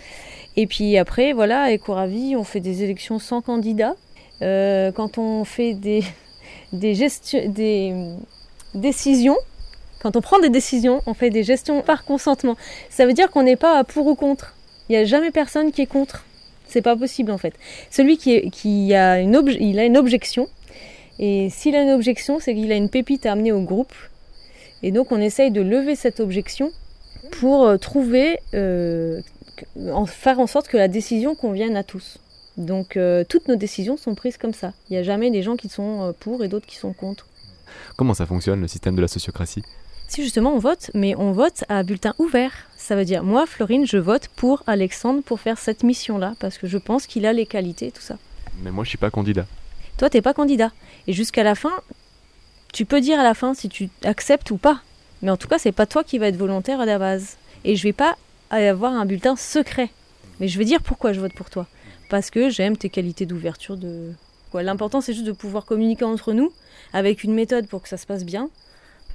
[0.57, 3.95] Et puis après, voilà, avec Coravi, on fait des élections sans candidat.
[4.43, 6.03] Euh, quand on fait des,
[6.73, 6.97] des,
[7.47, 7.95] des
[8.75, 9.37] décisions,
[10.03, 12.57] quand on prend des décisions, on fait des gestions par consentement.
[12.91, 14.57] Ça veut dire qu'on n'est pas pour ou contre.
[14.89, 16.25] Il n'y a jamais personne qui est contre.
[16.67, 17.55] C'est pas possible en fait.
[17.91, 20.49] Celui qui, qui a, une il a une objection,
[21.19, 23.93] et s'il a une objection, c'est qu'il a une pépite à amener au groupe.
[24.83, 26.71] Et donc on essaye de lever cette objection
[27.41, 29.21] pour euh, trouver, euh,
[30.07, 32.19] faire en sorte que la décision convienne à tous.
[32.57, 34.73] Donc euh, toutes nos décisions sont prises comme ça.
[34.89, 37.27] Il n'y a jamais des gens qui sont pour et d'autres qui sont contre.
[37.97, 39.63] Comment ça fonctionne le système de la sociocratie?
[40.07, 42.53] Si justement on vote, mais on vote à bulletin ouvert.
[42.77, 46.67] Ça veut dire, moi, Florine, je vote pour Alexandre pour faire cette mission-là, parce que
[46.67, 48.19] je pense qu'il a les qualités, tout ça.
[48.63, 49.47] Mais moi, je suis pas candidat.
[49.99, 50.73] Toi, t'es pas candidat.
[51.07, 51.73] Et jusqu'à la fin,
[52.73, 54.81] tu peux dire à la fin si tu acceptes ou pas.
[55.23, 57.37] Mais en tout cas, c'est pas toi qui va être volontaire à la base.
[57.65, 58.17] Et je vais pas
[58.51, 59.91] avoir un bulletin secret.
[60.41, 61.67] Mais je vais dire pourquoi je vote pour toi.
[62.11, 63.77] Parce que j'aime tes qualités d'ouverture.
[63.77, 64.13] De...
[64.55, 66.53] L'important, c'est juste de pouvoir communiquer entre nous
[66.93, 68.51] avec une méthode pour que ça se passe bien.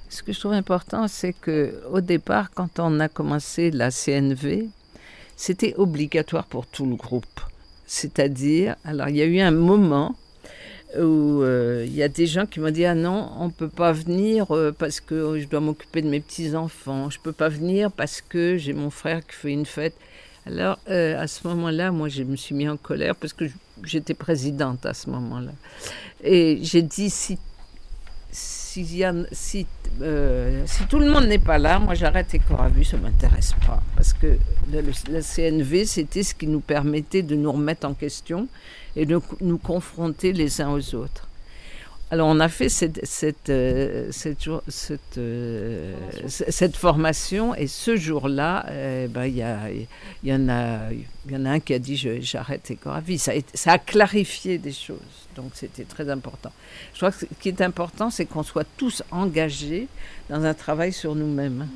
[0.08, 4.68] Ce que je trouve important, c'est que au départ, quand on a commencé la CNV,
[5.36, 7.40] c'était obligatoire pour tout le groupe.
[7.86, 10.16] C'est-à-dire, alors il y a eu un moment
[10.96, 13.92] où euh, il y a des gens qui m'ont dit ah non on peut pas
[13.92, 17.92] venir euh, parce que je dois m'occuper de mes petits enfants je peux pas venir
[17.92, 19.94] parce que j'ai mon frère qui fait une fête.
[20.46, 23.44] Alors euh, à ce moment-là moi je me suis mis en colère parce que
[23.84, 25.52] j'étais présidente à ce moment-là.
[26.22, 27.38] Et j'ai dit si
[28.32, 29.66] si,
[30.88, 32.28] tout le monde n'est pas là, moi j'arrête
[32.72, 33.82] vue, ça ne m'intéresse pas.
[33.96, 34.38] Parce que
[34.72, 38.48] la CNV, c'était ce qui nous permettait de nous remettre en question
[38.96, 41.28] et de nous confronter les uns aux autres.
[42.12, 45.94] Alors on a fait cette, cette, euh, cette, cette, euh,
[46.26, 51.50] cette, formation et ce jour-là, euh, ben, il y, y, en a, y en a
[51.50, 52.72] un qui a dit j'arrête
[53.04, 53.18] vie.
[53.18, 54.98] Ça, ça a clarifié des choses,
[55.36, 56.50] donc c'était très important.
[56.94, 59.86] Je crois que ce qui est important, c'est qu'on soit tous engagés
[60.28, 61.68] dans un travail sur nous-mêmes.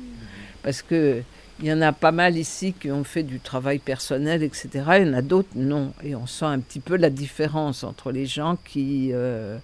[0.63, 1.21] Parce que
[1.59, 4.69] il y en a pas mal ici qui ont fait du travail personnel, etc.
[4.99, 5.93] Il y en a d'autres, non.
[6.03, 9.57] Et on sent un petit peu la différence entre les gens qui, euh,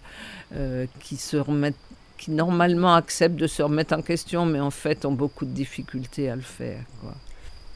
[0.56, 5.52] euh, qui normalement acceptent de se remettre en question, mais en fait ont beaucoup de
[5.52, 6.80] difficultés à le faire.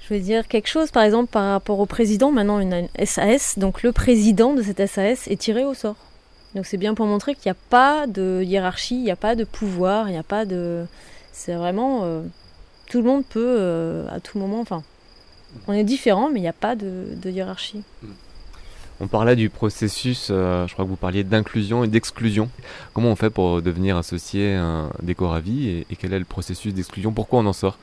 [0.02, 2.32] Je vais dire quelque chose, par exemple, par rapport au président.
[2.32, 3.58] Maintenant, une SAS.
[3.58, 5.96] Donc, le président de cette SAS est tiré au sort.
[6.54, 9.36] Donc, c'est bien pour montrer qu'il n'y a pas de hiérarchie, il n'y a pas
[9.36, 10.86] de pouvoir, il n'y a pas de.
[11.34, 12.02] C'est vraiment.
[12.04, 12.22] Euh,
[12.88, 14.60] tout le monde peut euh, à tout moment.
[14.60, 14.84] Enfin,
[15.68, 17.84] on est différents, mais il n'y a pas de, hiérarchie.
[18.02, 18.08] Mm.
[19.02, 22.50] On parlait du processus, euh, je crois que vous parliez d'inclusion et d'exclusion.
[22.94, 26.26] Comment on fait pour devenir associé à un décor à vie et, quel est le
[26.26, 27.12] processus d'exclusion?
[27.12, 27.78] Pourquoi on en sort?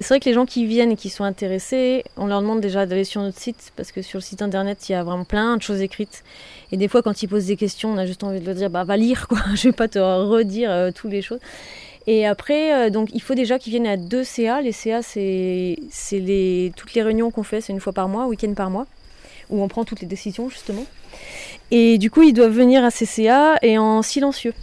[0.00, 2.84] C'est vrai que les gens qui viennent et qui sont intéressés, on leur demande déjà
[2.84, 5.56] d'aller sur notre site parce que sur le site internet il y a vraiment plein
[5.56, 6.24] de choses écrites.
[6.72, 8.70] Et des fois quand ils posent des questions, on a juste envie de leur dire
[8.70, 9.38] bah va lire quoi.
[9.54, 11.38] Je vais pas te redire euh, toutes les choses.
[12.06, 14.60] Et après, euh, donc, il faut déjà qu'ils viennent à deux CA.
[14.60, 15.76] Les CA, c'est
[16.76, 18.86] toutes les réunions qu'on fait, c'est une fois par mois, week-end par mois,
[19.50, 20.84] où on prend toutes les décisions, justement.
[21.70, 24.54] Et du coup, ils doivent venir à ces CA et en silencieux.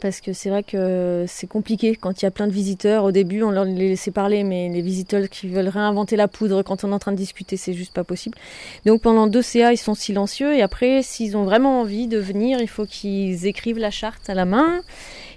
[0.00, 3.04] Parce que c'est vrai que c'est compliqué quand il y a plein de visiteurs.
[3.04, 6.64] Au début, on leur les laissait parler, mais les visiteurs qui veulent réinventer la poudre
[6.64, 8.36] quand on est en train de discuter, c'est juste pas possible.
[8.84, 10.56] Donc pendant deux CA, ils sont silencieux.
[10.56, 14.34] Et après, s'ils ont vraiment envie de venir, il faut qu'ils écrivent la charte à
[14.34, 14.82] la main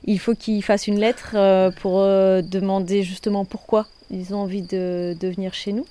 [0.05, 4.61] il faut qu'ils fassent une lettre euh, pour euh, demander justement pourquoi ils ont envie
[4.61, 5.85] de, venir chez nous.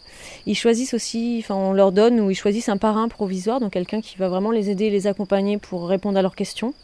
[0.47, 4.01] Ils choisissent aussi, enfin on leur donne ou ils choisissent un parrain provisoire, donc quelqu'un
[4.01, 6.75] qui va vraiment les aider et les accompagner pour répondre à leurs questions.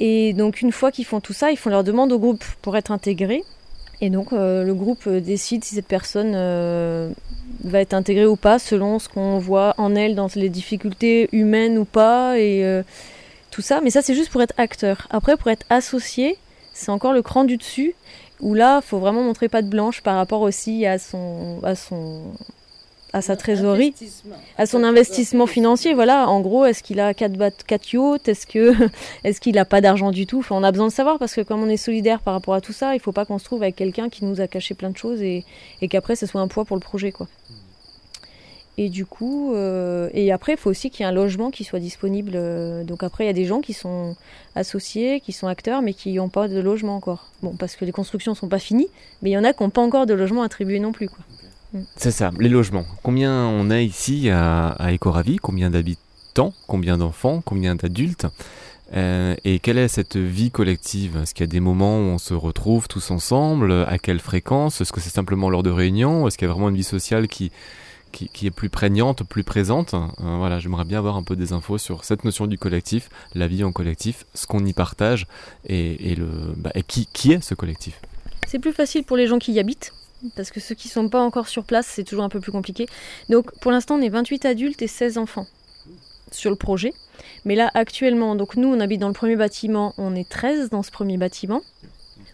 [0.00, 2.76] Et donc une fois qu'ils font tout ça, ils font leur demande au groupe pour
[2.76, 3.44] être intégrés.
[4.00, 6.32] Et donc euh, le groupe décide si cette personne
[7.62, 11.78] va être intégrée ou pas selon ce qu'on voit en elle dans les difficultés humaines
[11.78, 12.34] ou pas.
[13.54, 13.80] Tout ça.
[13.80, 15.06] Mais ça, c'est juste pour être acteur.
[15.10, 16.36] Après, pour être associé,
[16.72, 17.94] c'est encore le cran du dessus,
[18.40, 22.32] où là, faut vraiment montrer patte blanche par rapport aussi à son, à son,
[23.12, 23.94] à sa trésorerie,
[24.58, 25.94] à son investissement financier.
[25.94, 28.28] Voilà, en gros, est-ce qu'il a 4 quatre yachts?
[28.28, 28.74] Est-ce que,
[29.24, 30.40] est-ce qu'il a pas d'argent du tout?
[30.40, 32.60] Enfin, on a besoin de savoir parce que comme on est solidaire par rapport à
[32.60, 34.90] tout ça, il faut pas qu'on se trouve avec quelqu'un qui nous a caché plein
[34.90, 35.44] de choses et,
[35.80, 37.28] et qu'après, ce soit un poids pour le projet, quoi.
[38.76, 41.62] Et du coup, euh, et après, il faut aussi qu'il y ait un logement qui
[41.62, 42.32] soit disponible.
[42.34, 44.16] Euh, donc après, il y a des gens qui sont
[44.56, 47.30] associés, qui sont acteurs, mais qui n'ont pas de logement encore.
[47.42, 48.88] Bon, parce que les constructions ne sont pas finies,
[49.22, 51.08] mais il y en a qui n'ont pas encore de logement attribué non plus.
[51.96, 52.84] C'est ça, les logements.
[53.02, 55.36] Combien on a ici à, à Ecoravi?
[55.36, 56.52] Combien d'habitants?
[56.66, 57.42] Combien d'enfants?
[57.44, 58.26] Combien d'adultes?
[58.94, 61.16] Euh, et quelle est cette vie collective?
[61.22, 63.72] Est-ce qu'il y a des moments où on se retrouve tous ensemble?
[63.88, 64.80] À quelle fréquence?
[64.80, 66.28] Est-ce que c'est simplement lors de réunions?
[66.28, 67.50] Est-ce qu'il y a vraiment une vie sociale qui,
[68.14, 69.94] qui, est plus prégnante, plus présente.
[69.94, 73.46] Euh, voilà, j'aimerais bien avoir un peu des infos sur cette notion du collectif, la
[73.46, 75.26] vie en collectif, ce qu'on y partage
[75.66, 78.00] et, le, bah, qui, qui est ce collectif.
[78.46, 79.92] C'est plus facile pour les gens qui y habitent,
[80.36, 82.52] parce que ceux qui ne sont pas encore sur place, c'est toujours un peu plus
[82.52, 82.86] compliqué.
[83.28, 85.46] Donc pour l'instant, on est 28 adultes et 16 enfants
[86.30, 86.92] sur le projet.
[87.44, 90.82] Mais là, actuellement, donc nous, on habite dans le premier bâtiment, on est 13 dans
[90.82, 91.62] ce premier bâtiment.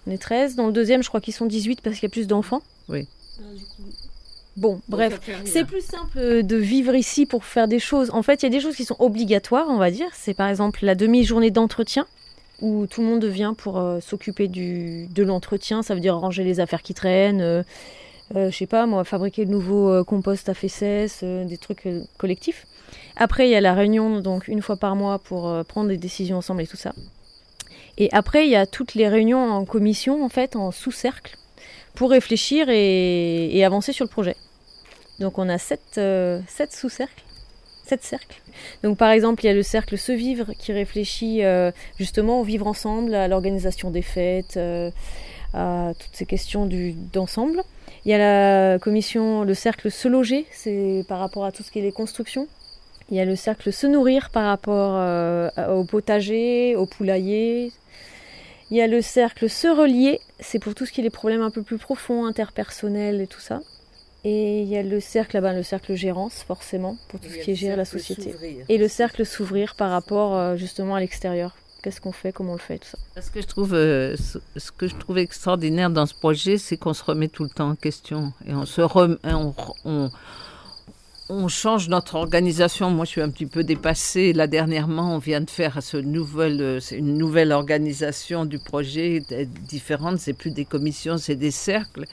[0.07, 0.57] On est 13.
[0.57, 2.62] Dans le deuxième, je crois qu'ils sont 18 parce qu'il y a plus d'enfants.
[2.88, 3.07] Oui.
[4.57, 8.11] Bon, bref, c'est plus simple de vivre ici pour faire des choses.
[8.13, 10.09] En fait, il y a des choses qui sont obligatoires, on va dire.
[10.13, 12.07] C'est par exemple la demi-journée d'entretien
[12.61, 15.83] où tout le monde vient pour euh, s'occuper de l'entretien.
[15.83, 17.41] Ça veut dire ranger les affaires qui traînent.
[17.41, 17.63] Euh,
[18.37, 22.67] euh, je sais pas, moi, fabriquer de nouveaux compost à fesses, des trucs collectifs.
[23.17, 26.39] Après, il y a la réunion, donc une fois par mois, pour prendre des décisions
[26.39, 26.93] ensemble et tout ça.
[27.99, 31.37] Et après, il y a toutes les réunions en commission, en fait, en sous-cercle,
[31.94, 34.37] pour réfléchir et, avancer sur le projet.
[35.18, 36.00] Donc on a sept,
[36.48, 37.24] sept sous-cercles
[37.90, 38.40] sept cercles.
[38.83, 42.44] Donc par exemple, il y a le cercle Se Vivre qui réfléchit euh, justement au
[42.44, 44.90] vivre ensemble, à l'organisation des fêtes, euh,
[45.55, 46.68] à toutes ces questions
[47.12, 47.62] d'ensemble.
[48.05, 51.70] il y a la commission, le cercle Se Loger, c'est par rapport à tout ce
[51.72, 52.46] qui est les constructions.
[53.11, 57.72] Il y a le cercle Se Nourrir par rapport euh, au potager, au poulailler.
[58.71, 61.43] Il y a le cercle Se Relier, c'est pour tout ce qui est les problèmes
[61.43, 63.61] un peu plus profonds, interpersonnels et tout ça.
[64.23, 67.51] Et il y a le cercle là-bas, le cercle gérance, forcément, pour tout ce qui
[67.51, 68.35] est gérer la société.
[68.69, 71.57] Et le cercle s'ouvrir par rapport euh, justement à l'extérieur.
[71.83, 73.23] Qu'est-ce qu'on fait, comment on le fait, tout ça.
[73.23, 76.93] Ce que je trouve, euh, ce que je trouve extraordinaire dans ce projet, c'est qu'on
[76.93, 79.55] se remet tout le temps en question et on se on,
[79.87, 80.11] on,
[81.49, 82.90] change notre organisation.
[82.90, 84.33] Moi, je suis un petit peu dépassée.
[84.33, 89.23] Là, dernièrement, on vient de faire euh, une nouvelle organisation du projet
[89.69, 90.19] différente.
[90.19, 92.05] C'est plus des commissions, c'est des cercles.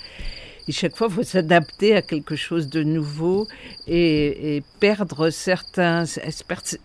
[0.67, 3.47] Et chaque fois, il faut s'adapter à quelque chose de nouveau
[3.87, 6.03] et, perdre certains,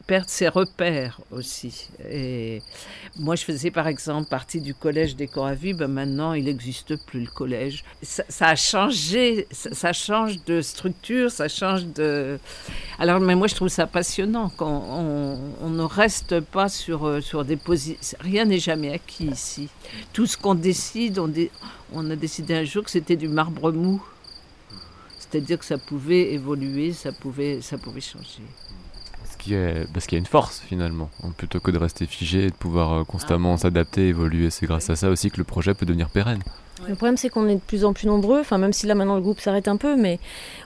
[0.06, 1.88] perdre ses repères aussi.
[2.08, 2.62] Et
[3.18, 5.74] moi, je faisais par exemple partie du collège des Coravies.
[5.74, 7.84] Ben maintenant, il n'existe plus le collège.
[8.02, 12.38] Ça, a changé, ça, change de structure, ça change de.
[13.00, 17.56] Alors, mais moi, je trouve ça passionnant qu'on on, ne reste pas sur, sur des
[17.56, 18.18] positions.
[18.20, 19.68] Rien n'est jamais acquis ici.
[20.12, 21.50] Tout ce qu'on décide, on, dé
[21.94, 24.02] on a décidé un jour que c'était du marbre mou.
[25.18, 28.42] C'est-à-dire que ça pouvait évoluer, ça pouvait, ça pouvait changer.
[29.22, 32.92] Parce qu'il y, a une force finalement, plutôt que de rester figé et de pouvoir
[32.92, 33.58] euh, constamment ah.
[33.58, 34.50] s'adapter, évoluer.
[34.50, 36.42] C'est grâce à ça aussi que le projet peut devenir pérenne.
[36.88, 39.14] Le problème, c'est qu'on est de plus en plus nombreux, enfin, même si là maintenant
[39.14, 40.18] le groupe s'arrête un peu, mais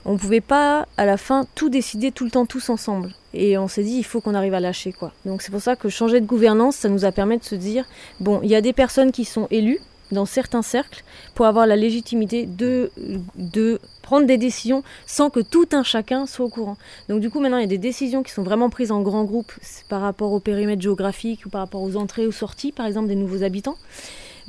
[0.05, 3.13] on ne pouvait pas à la fin tout décider tout le temps tous ensemble.
[3.33, 5.11] Et on s'est dit, il faut qu'on arrive à lâcher quoi.
[5.25, 7.85] Donc c'est pour ça que changer de gouvernance, ça nous a permis de se dire,
[8.19, 9.79] bon, il y a des personnes qui sont élues,
[10.11, 11.03] dans certains cercles
[11.35, 12.91] pour avoir la légitimité de,
[13.35, 16.77] de prendre des décisions sans que tout un chacun soit au courant.
[17.09, 19.25] Donc du coup maintenant il y a des décisions qui sont vraiment prises en grand
[19.25, 19.51] groupe
[19.89, 23.15] par rapport au périmètre géographique ou par rapport aux entrées ou sorties par exemple des
[23.15, 23.77] nouveaux habitants.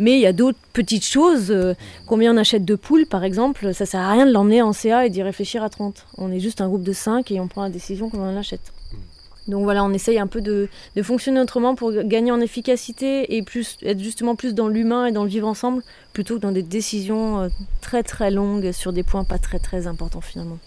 [0.00, 1.74] Mais il y a d'autres petites choses, euh,
[2.06, 5.04] combien on achète de poules par exemple, ça sert à rien de l'emmener en CA
[5.04, 6.06] et d'y réfléchir à 30.
[6.18, 8.72] On est juste un groupe de 5 et on prend la décision comment on l'achète.
[9.48, 10.68] Donc voilà, on essaye un peu de,
[11.02, 15.24] fonctionner autrement pour gagner en efficacité et plus, être justement plus dans l'humain et dans
[15.24, 15.82] le vivre ensemble,
[16.12, 17.48] plutôt que dans des décisions euh,
[17.80, 20.58] très très longues sur des points pas très très importants finalement.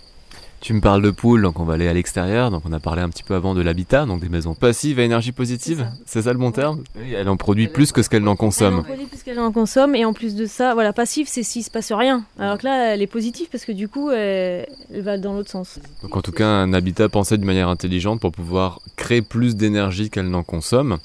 [0.61, 2.51] Tu me parles de poules, donc on va aller à l'extérieur.
[2.51, 5.03] Donc on a parlé un petit peu avant de l'habitat, donc des maisons passives à
[5.03, 5.87] énergie positive.
[6.05, 6.33] C'est ça.
[6.33, 6.83] le bon terme?
[7.15, 8.75] Elle en produit plus que ce qu'elle n'en consomme.
[8.75, 11.41] Elle en produit plus qu'elle n'en consomme, et en plus de ça, voilà, passive, c'est
[11.41, 12.25] s'il se passe rien.
[12.37, 15.79] Alors que là, elle est positive parce que du coup, elle, va dans l'autre sens.
[16.03, 20.11] Donc en tout cas, un habitat pensé de manière intelligente pour pouvoir créer plus d'énergie
[20.11, 20.99] qu'elle n'en consomme.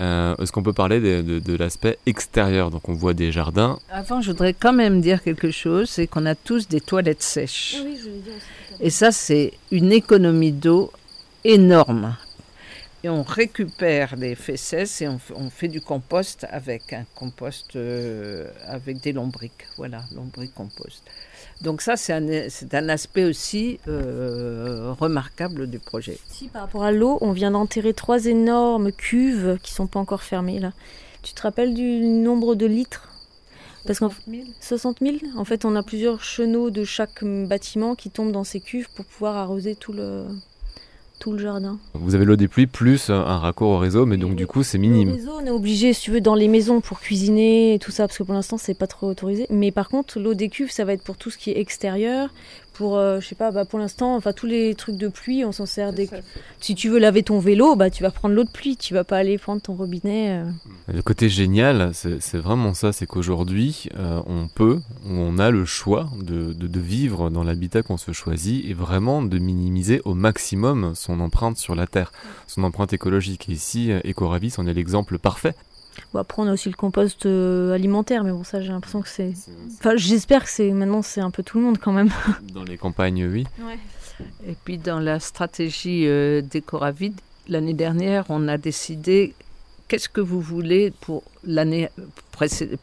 [0.00, 2.70] Euh, est-ce qu'on peut parler de, de l'aspect extérieur?
[2.70, 3.78] Donc on voit des jardins.
[3.90, 7.76] Avant, je voudrais quand même dire quelque chose, c'est qu'on a tous des toilettes sèches.
[7.78, 8.46] Ah oui, je dire aussi.
[8.86, 10.92] Et ça, c'est une économie d'eau
[11.42, 12.14] énorme.
[13.02, 19.00] Et on récupère les fesses et on, fait du compost avec un compost euh, avec
[19.00, 19.66] des lombriques.
[19.76, 21.02] Voilà, lombric-compost.
[21.62, 22.28] Donc ça, c'est un,
[22.78, 26.20] un, aspect aussi euh, remarquable du projet.
[26.28, 30.22] Si par rapport à l'eau, on vient d'enterrer trois énormes cuves qui sont pas encore
[30.22, 30.70] fermées là.
[31.24, 33.15] Tu te rappelles du nombre de litres?
[33.86, 34.10] Parce qu'en
[34.60, 38.60] 60 000 En fait, on a plusieurs chenaux de chaque bâtiment qui tombent dans ces
[38.60, 40.26] cuves pour pouvoir arroser tout le,
[41.18, 41.78] tout le jardin.
[41.94, 44.78] Vous avez l'eau des pluies plus un raccord au réseau, mais donc du coup c'est
[44.78, 45.12] minime.
[45.12, 48.06] réseau, on est obligé, si tu veux, dans les maisons pour cuisiner et tout ça,
[48.06, 49.46] parce que pour l'instant c'est pas trop autorisé.
[49.50, 52.30] Mais par contre, l'eau des cuves, ça va être pour tout ce qui est extérieur,
[52.76, 55.52] pour, euh, je sais pas, bah, pour l'instant, enfin tous les trucs de pluie, on
[55.52, 56.08] s'en sert dès
[56.60, 59.04] Si tu veux laver ton vélo, bah tu vas prendre l'eau de pluie, tu vas
[59.04, 60.40] pas aller prendre ton robinet.
[60.40, 60.50] Euh.
[60.92, 66.10] Le côté génial, c'est vraiment ça, c'est qu'aujourd'hui, euh, on peut, on a le choix
[66.20, 71.20] de, de, vivre dans l'habitat qu'on se choisit et vraiment de minimiser au maximum son
[71.20, 72.12] empreinte sur la terre,
[72.46, 73.48] son empreinte écologique.
[73.48, 75.54] Et ici, Ecoravis en est l'exemple parfait.
[76.12, 79.08] Bon, après, on a aussi le compost euh, alimentaire, mais bon, ça, j'ai l'impression que
[79.08, 79.32] c'est.
[79.78, 82.10] Enfin, j'espère que c'est maintenant, c'est un peu tout le monde quand même.
[82.54, 83.46] Dans les campagnes, oui.
[84.46, 89.34] Et puis, dans la stratégie euh, d'Ecoravide, l'année dernière, on a décidé
[89.88, 91.90] qu'est-ce que vous voulez pour l'année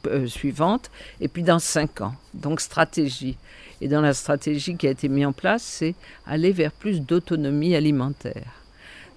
[0.07, 0.91] euh, suivante,
[1.21, 2.13] et puis dans cinq ans.
[2.33, 3.37] Donc, stratégie.
[3.81, 5.95] Et dans la stratégie qui a été mise en place, c'est
[6.25, 8.62] aller vers plus d'autonomie alimentaire.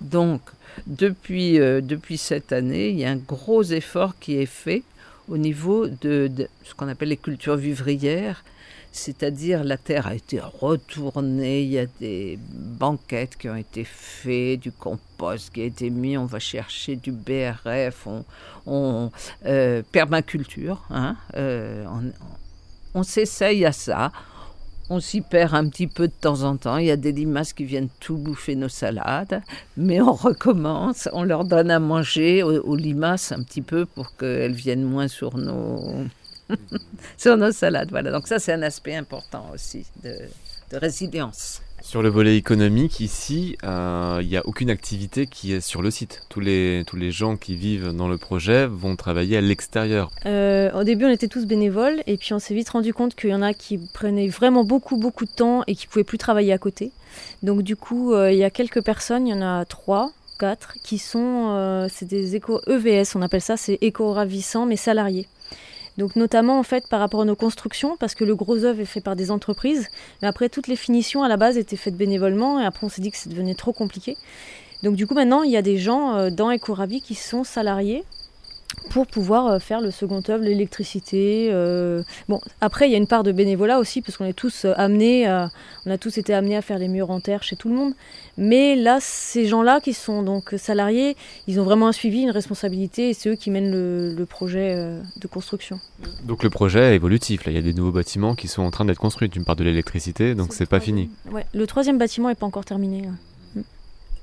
[0.01, 0.43] Donc,
[0.87, 4.83] depuis, euh, depuis cette année, il y a un gros effort qui est fait
[5.29, 6.31] au niveau de,
[6.65, 8.45] ce qu'on appelle les cultures vivrières,
[8.93, 14.61] c'est-à-dire la terre a été retournée, il y a des banquettes qui ont été faites,
[14.61, 18.25] du compost qui a été mis, on va chercher du BRF, on,
[18.67, 19.11] on
[19.45, 22.13] euh, permaculture, hein, euh, on,
[22.95, 24.13] on s'essaye à ça.
[24.89, 26.77] On s'y perd un petit peu de temps en temps.
[26.77, 29.43] Il y a des limaces qui viennent tout bouffer nos salades,
[29.77, 31.09] mais on recommence.
[31.13, 35.37] On leur donne à manger aux, limaces un petit peu pour qu'elles viennent moins sur
[35.37, 36.05] nos,
[37.17, 37.91] sur nos salades.
[37.91, 40.17] Voilà, donc ça c'est un aspect important aussi de,
[40.71, 41.63] de résilience.
[41.87, 45.93] Sur le volet économique, ici, euh, il n'y a aucune activité qui est sur le
[45.93, 46.25] site.
[46.29, 50.11] Tous les, tous les gens qui vivent dans le projet vont travailler à l'extérieur.
[50.27, 53.31] Euh, au début, on était tous bénévoles et puis on s'est vite rendu compte qu'il
[53.31, 56.53] y en a qui prenaient vraiment beaucoup, beaucoup de temps et qui pouvaient plus travailler
[56.53, 56.91] à côté.
[57.45, 60.11] Donc du coup, euh, il y a quelques personnes, il y en a trois,
[60.41, 65.29] quatre, qui sont, c'est des éco EVS, on appelle ça, c'est éco-ravissants mais salariés.
[65.99, 68.87] Donc notamment en fait par rapport à nos constructions, parce que le gros œuvre est
[68.87, 69.89] fait par des entreprises,
[70.21, 73.03] mais après toutes les finitions à la base étaient faites bénévolement, et après on s'est
[73.03, 74.17] dit que ça devenait trop compliqué.
[74.83, 78.05] Donc du coup maintenant il y a des gens euh, dans Ecoravi qui sont salariés
[78.91, 81.49] pour pouvoir euh, faire le second œuvre, l'électricité.
[81.53, 84.65] euh, Bon, après il y a une part de bénévolat aussi, parce qu'on est tous
[84.65, 85.51] euh, amenés, à-
[85.87, 87.93] on a tous été amenés à faire les murs en terre chez tout le monde.
[88.39, 91.17] Mais là, ces gens-là qui sont donc salariés,
[91.47, 94.77] ils ont vraiment un suivi, une responsabilité, et c'est eux qui mènent le, le projet
[95.17, 95.81] de construction.
[96.25, 97.45] Donc le projet est évolutif.
[97.47, 99.31] Là, il y a des nouveaux bâtiments qui sont en train d'être construits.
[99.31, 101.09] Tu me parles de l'électricité, donc c'est pas fini.
[101.31, 103.03] Ouais, le troisième bâtiment n'est pas encore terminé.
[103.03, 103.09] là.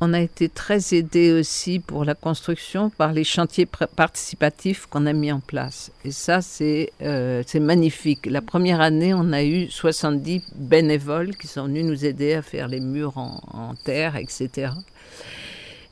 [0.01, 5.13] On a été très aidés aussi pour la construction par les chantiers participatifs qu'on a
[5.13, 5.91] mis en place.
[6.03, 8.25] Et ça, c'est euh, magnifique.
[8.25, 12.67] La première année, on a eu 70 bénévoles qui sont venus nous aider à faire
[12.67, 14.71] les murs en, terre, etc.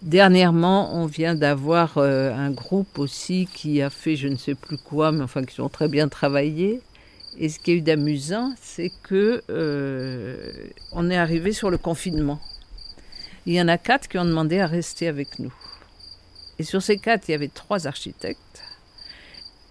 [0.02, 4.78] Dernièrement, on vient d'avoir euh, un groupe aussi qui a fait je ne sais plus
[4.78, 6.82] quoi, mais enfin qui ont très bien travaillé.
[7.38, 10.52] Et ce qui est d'amusant, c'est que euh,
[10.92, 12.42] on est arrivé sur le confinement.
[13.46, 15.54] Il y en a quatre qui ont demandé à rester avec nous.
[16.60, 18.64] Et sur ces quatre, il y avait trois architectes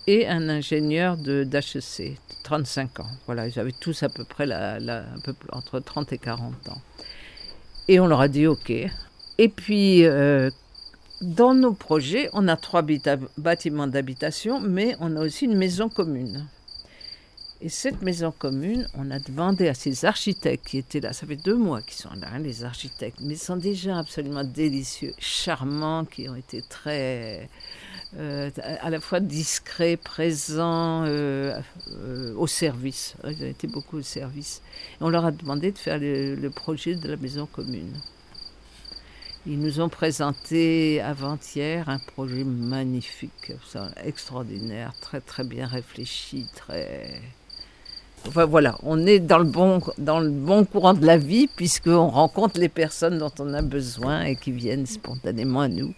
[0.07, 3.11] et un ingénieur d'HEC, 35 ans.
[3.27, 5.05] Voilà, ils avaient tous à peu près un
[5.53, 6.81] entre 30 et 40 ans.
[7.87, 8.71] Et on leur a dit OK.
[8.71, 10.51] Et puis, euh,
[11.21, 12.85] dans nos projets, on a trois
[13.39, 16.47] bâtiments d'habitation, mais on a aussi une maison commune.
[17.63, 21.37] Et cette maison commune, on a demandé à ces architectes qui étaient là, ça fait
[21.37, 26.07] deux mois qu'ils sont là, hein, les architectes, mais ils sont déjà absolument délicieux, charmants,
[26.07, 27.51] qui ont été très,
[28.17, 28.51] euh,
[28.81, 31.61] à la fois discrets, présents, euh,
[31.99, 33.15] euh, au service.
[33.25, 34.63] Ils ont été beaucoup au service.
[34.99, 37.93] Et on leur a demandé de faire le, projet de la maison commune.
[39.47, 43.53] Ils nous ont présenté avant-hier un projet magnifique,
[44.03, 47.21] extraordinaire, très très bien réfléchi, très.
[48.29, 52.09] Enfin voilà, on est dans le bon, dans le bon courant de la vie puisqu'on
[52.09, 55.95] rencontre les personnes dont on a besoin et qui viennent spontanément à nous.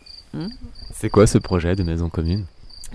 [0.94, 2.44] C'est quoi ce projet de maison commune?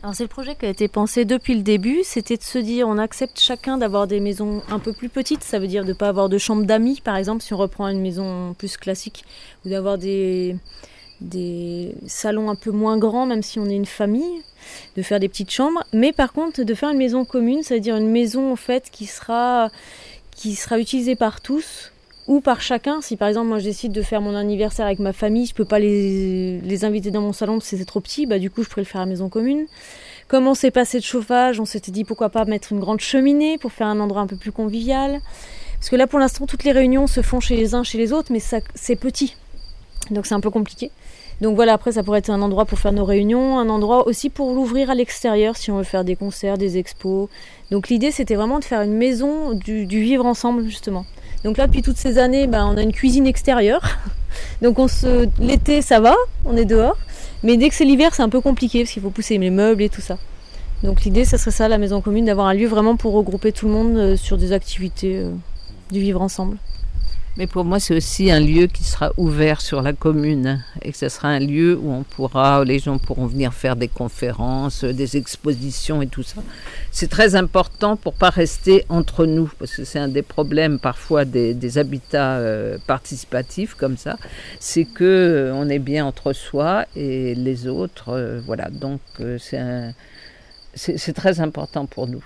[0.03, 2.88] Alors c'est le projet qui a été pensé depuis le début, c'était de se dire
[2.88, 5.93] on accepte chacun d'avoir des maisons un peu plus petites, ça veut dire de ne
[5.93, 9.25] pas avoir de chambre d'amis par exemple si on reprend une maison plus classique,
[9.65, 10.55] ou d'avoir des,
[11.22, 14.41] des salons un peu moins grands même si on est une famille,
[14.95, 17.80] de faire des petites chambres, mais par contre de faire une maison commune, ça veut
[17.80, 19.70] dire une maison en fait qui sera,
[20.32, 21.91] qui sera utilisée par tous
[22.28, 23.01] ou par chacun.
[23.01, 25.65] Si par exemple moi je décide de faire mon anniversaire avec ma famille, je peux
[25.65, 28.63] pas les, les inviter dans mon salon parce que c'est trop petit, bah du coup
[28.63, 29.65] je pourrais le faire à la maison commune.
[30.28, 33.57] Comme on s'est passé de chauffage, on s'était dit pourquoi pas mettre une grande cheminée
[33.57, 35.22] pour faire un endroit un peu plus convivial.
[35.80, 38.11] Parce que là pour l'instant toutes les réunions se font chez les uns, chez les
[38.11, 39.36] autres, mais ça c'est petit.
[40.11, 40.91] Donc c'est un peu compliqué.
[41.42, 44.30] Donc voilà, après ça pourrait être un endroit pour faire nos réunions, un endroit aussi
[44.30, 47.30] pour l'ouvrir à l'extérieur si on veut faire des concerts, des expos.
[47.70, 51.06] Donc l'idée c'était vraiment de faire une maison du, vivre ensemble justement.
[51.44, 53.82] Donc là depuis toutes ces années, ben, on a une cuisine extérieure.
[54.62, 56.16] Donc on se l'été ça va,
[56.46, 56.98] on est dehors.
[57.44, 59.84] Mais dès que c'est l'hiver, c'est un peu compliqué parce qu'il faut pousser les meubles
[59.84, 60.18] et tout ça.
[60.84, 63.66] Donc l'idée, ça serait ça, la maison commune, d'avoir un lieu vraiment pour regrouper tout
[63.66, 65.32] le monde euh, sur des activités euh,
[65.92, 66.58] du vivre ensemble.
[67.38, 70.98] Mais pour moi, c'est aussi un lieu qui sera ouvert sur la commune et que
[70.98, 75.18] ce sera un lieu où on pourra, les gens pourront venir faire des conférences, des
[75.18, 76.42] expositions et tout ça.
[76.92, 81.26] C'est très important pour pas rester entre nous parce que c'est un des problèmes parfois
[81.26, 84.18] des, habitats euh, participatifs comme ça,
[84.60, 88.72] c'est que euh, on est bien entre soi et les autres, euh, voilà.
[88.72, 89.00] Donc
[89.38, 89.94] c'est un
[90.78, 92.23] c'est très important pour nous,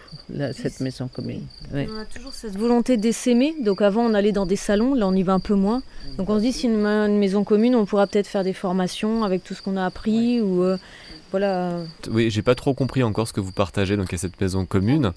[0.54, 1.44] cette maison commune.
[1.74, 3.56] On a toujours cette volonté d'essaimer.
[3.64, 5.82] Donc avant, on allait dans des salons, là, on y va un peu moins.
[6.18, 9.24] Donc on se dit, si une, une maison commune, on pourra peut-être faire des formations
[9.24, 10.42] avec tout ce qu'on a appris.
[10.42, 10.78] ou euh,
[11.32, 11.80] voilà.
[12.10, 15.14] Oui, j'ai pas trop compris encore ce que vous partagez donc à cette maison commune.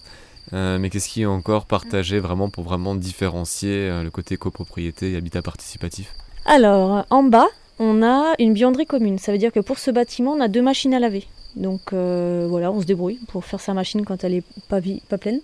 [0.53, 5.13] Euh, mais qu'est-ce qui est encore partagé vraiment pour vraiment différencier euh, le côté copropriété
[5.13, 6.13] et habitat participatif?
[6.45, 9.19] Alors, en bas, on a une buanderie commune.
[9.19, 11.27] Ça veut dire que pour ce bâtiment, on a deux machines à laver.
[11.57, 14.81] Donc euh, voilà, on se débrouille pour faire sa machine quand elle est pas,
[15.19, 15.41] pleine.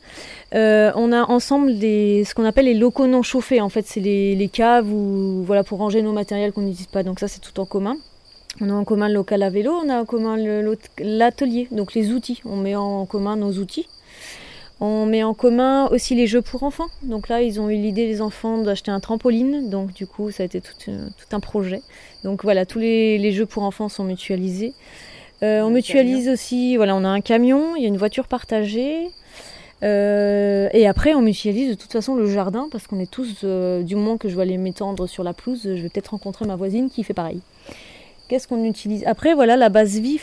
[0.54, 3.60] Euh, on a ensemble ce qu'on appelle les locaux non chauffés.
[3.60, 7.02] En fait, c'est les, caves ou voilà pour ranger nos matériels qu'on n'utilise pas.
[7.02, 7.96] Donc ça, c'est tout en commun.
[8.60, 10.36] On a en commun le local à vélo, on a en commun
[10.98, 12.40] l'atelier, donc les outils.
[12.44, 13.86] On met en commun nos outils.
[14.80, 16.88] On met en commun aussi les jeux pour enfants.
[17.02, 19.70] Donc là, ils ont eu l'idée, les enfants, d'acheter un trampoline.
[19.70, 21.82] Donc du coup, ça a été tout, euh, un projet.
[22.24, 24.72] Donc voilà, tous les jeux pour enfants sont mutualisés.
[25.42, 29.10] Euh, on mutualise aussi, voilà, on a un camion, il y a une voiture partagée.
[29.82, 33.82] Euh, et après, on mutualise de toute façon le jardin parce qu'on est tous, euh,
[33.82, 36.56] du moment que je vais aller m'étendre sur la pelouse, je vais peut-être rencontrer ma
[36.56, 37.40] voisine qui fait pareil.
[38.28, 39.02] Qu'est-ce qu'on utilise?
[39.06, 40.20] Après, voilà, la base vie,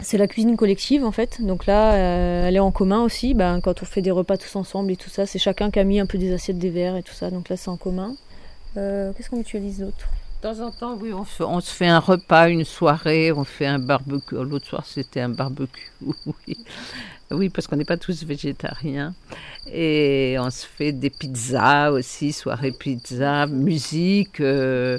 [0.00, 1.40] c'est la cuisine collective en fait.
[1.40, 3.34] Donc là, elle est en commun aussi.
[3.34, 5.84] Ben, quand on fait des repas tous ensemble et tout ça, c'est chacun qui a
[5.84, 7.30] mis un peu des assiettes, des verres et tout ça.
[7.30, 8.14] Donc là, c'est en commun.
[8.74, 10.08] Qu'est-ce qu'on utilise d'autre?
[10.38, 13.80] De temps en temps, oui, on se, fait un repas, une soirée, on fait un
[13.80, 14.36] barbecue.
[14.36, 15.90] L'autre soir, c'était un barbecue.
[16.26, 16.56] Oui,
[17.30, 19.14] oui parce qu'on n'est pas tous végétariens.
[19.72, 24.40] Et on se fait des pizzas aussi, soirée pizza, musique.
[24.40, 24.98] Euh,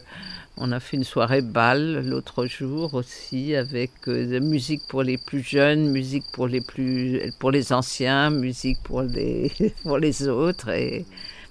[0.57, 5.41] on a fait une soirée bal l'autre jour aussi avec euh, musique pour les plus
[5.41, 10.69] jeunes, musique pour les plus pour les anciens, musique pour les pour les autres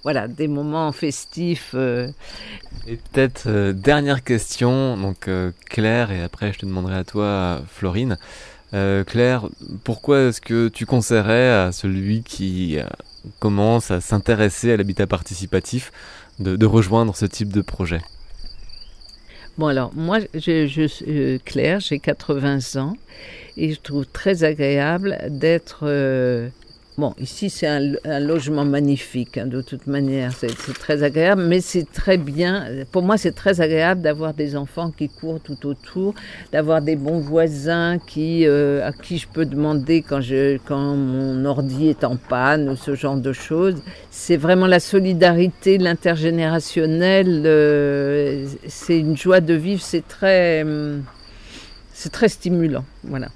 [0.03, 1.71] voilà, des moments festifs.
[1.73, 2.09] Euh.
[2.87, 7.61] Et peut-être euh, dernière question, donc euh, Claire, et après je te demanderai à toi,
[7.67, 8.17] Florine.
[9.07, 9.49] Claire,
[9.83, 12.77] pourquoi est-ce que tu conseillerais à celui qui
[13.39, 15.91] commence à s'intéresser à l'habitat participatif
[16.37, 17.99] de, rejoindre ce type de projet?
[19.57, 22.93] Bon alors, moi, je, Claire, j'ai 80 ans
[23.57, 25.87] et je trouve très agréable d'être
[26.99, 31.89] Bon, ici c'est un, logement magnifique, hein, de toute manière, c'est très agréable, mais c'est
[31.89, 36.13] très bien, pour moi c'est très agréable d'avoir des enfants qui courent tout autour,
[36.51, 40.19] d'avoir des bons voisins euh, à qui je peux demander quand,
[40.69, 43.81] mon ordi est en panne ou ce genre de choses.
[44.11, 50.65] C'est vraiment la solidarité, l'intergénérationnel, euh, c'est une joie de vivre, c'est très,
[51.93, 53.29] c'est très stimulant, voilà.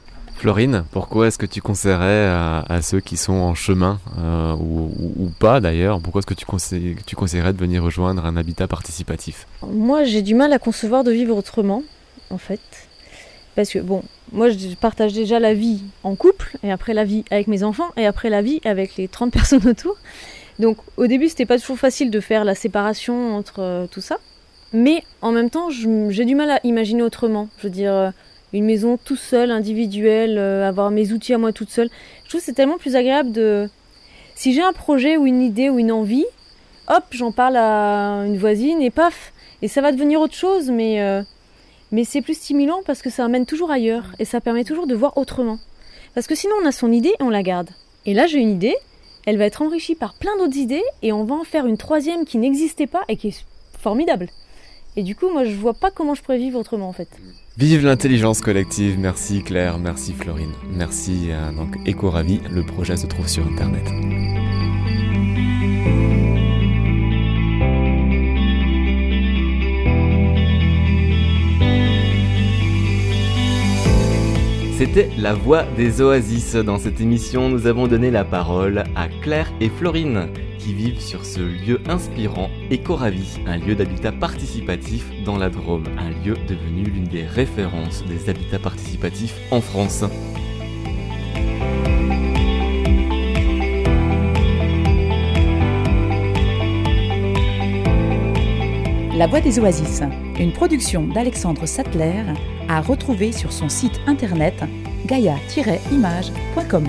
[0.44, 5.62] Florine, pourquoi est-ce que tu conseillerais à, ceux qui sont en chemin, euh, ou, pas
[5.62, 9.48] d'ailleurs, pourquoi est-ce que tu, tu conseillerais de venir rejoindre un habitat participatif?
[9.66, 11.82] Moi, j'ai du mal à concevoir de vivre autrement,
[12.30, 12.60] en fait.
[13.56, 17.24] Parce que, bon, moi, je partage déjà la vie en couple, et après la vie
[17.32, 19.96] avec mes enfants, et après la vie avec les 30 personnes autour.
[20.60, 24.18] Donc, au début, c'était pas toujours facile de faire la séparation entre euh, tout ça.
[24.74, 27.48] Mais en même temps, j'ai du mal à imaginer autrement.
[27.60, 28.12] Je veux dire, euh,
[28.54, 31.90] une maison tout seul, individuelle, euh, avoir mes outils à moi toute seule.
[32.24, 33.70] Je trouve que c'est tellement plus agréable de...
[34.36, 36.26] Si j'ai un projet ou une idée ou une envie,
[36.88, 41.02] hop, j'en parle à une voisine et paf, et ça va devenir autre chose, mais,
[41.02, 41.22] euh,
[41.92, 44.96] mais c'est plus stimulant parce que ça amène toujours ailleurs et ça permet toujours de
[44.96, 45.60] voir autrement.
[46.16, 47.70] Parce que sinon on a son idée et on la garde.
[48.06, 48.76] Et là j'ai une idée,
[49.26, 52.26] elle va être enrichie par plein d'autres idées et on va en faire une troisième
[52.26, 53.46] qui n'existait pas et qui est
[53.80, 54.30] formidable.
[54.96, 57.10] Et du coup, moi, je vois pas comment je pourrais vivre autrement, en fait.
[57.58, 58.98] Vive l'intelligence collective.
[58.98, 62.42] Merci Claire, merci Florine, merci à donc Ravi.
[62.50, 63.84] Le projet se trouve sur internet.
[75.18, 76.54] La voix des oasis.
[76.54, 80.30] Dans cette émission, nous avons donné la parole à Claire et Florine
[80.60, 86.12] qui vivent sur ce lieu inspirant Écoravi, un lieu d'habitat participatif dans la Drôme, un
[86.24, 90.06] lieu devenu l'une des références des habitats participatifs en France.
[99.18, 100.04] La Voix des Oasis,
[100.40, 102.24] une production d'Alexandre Sattler,
[102.70, 104.56] à retrouver sur son site internet
[105.06, 106.88] gaia-image.com.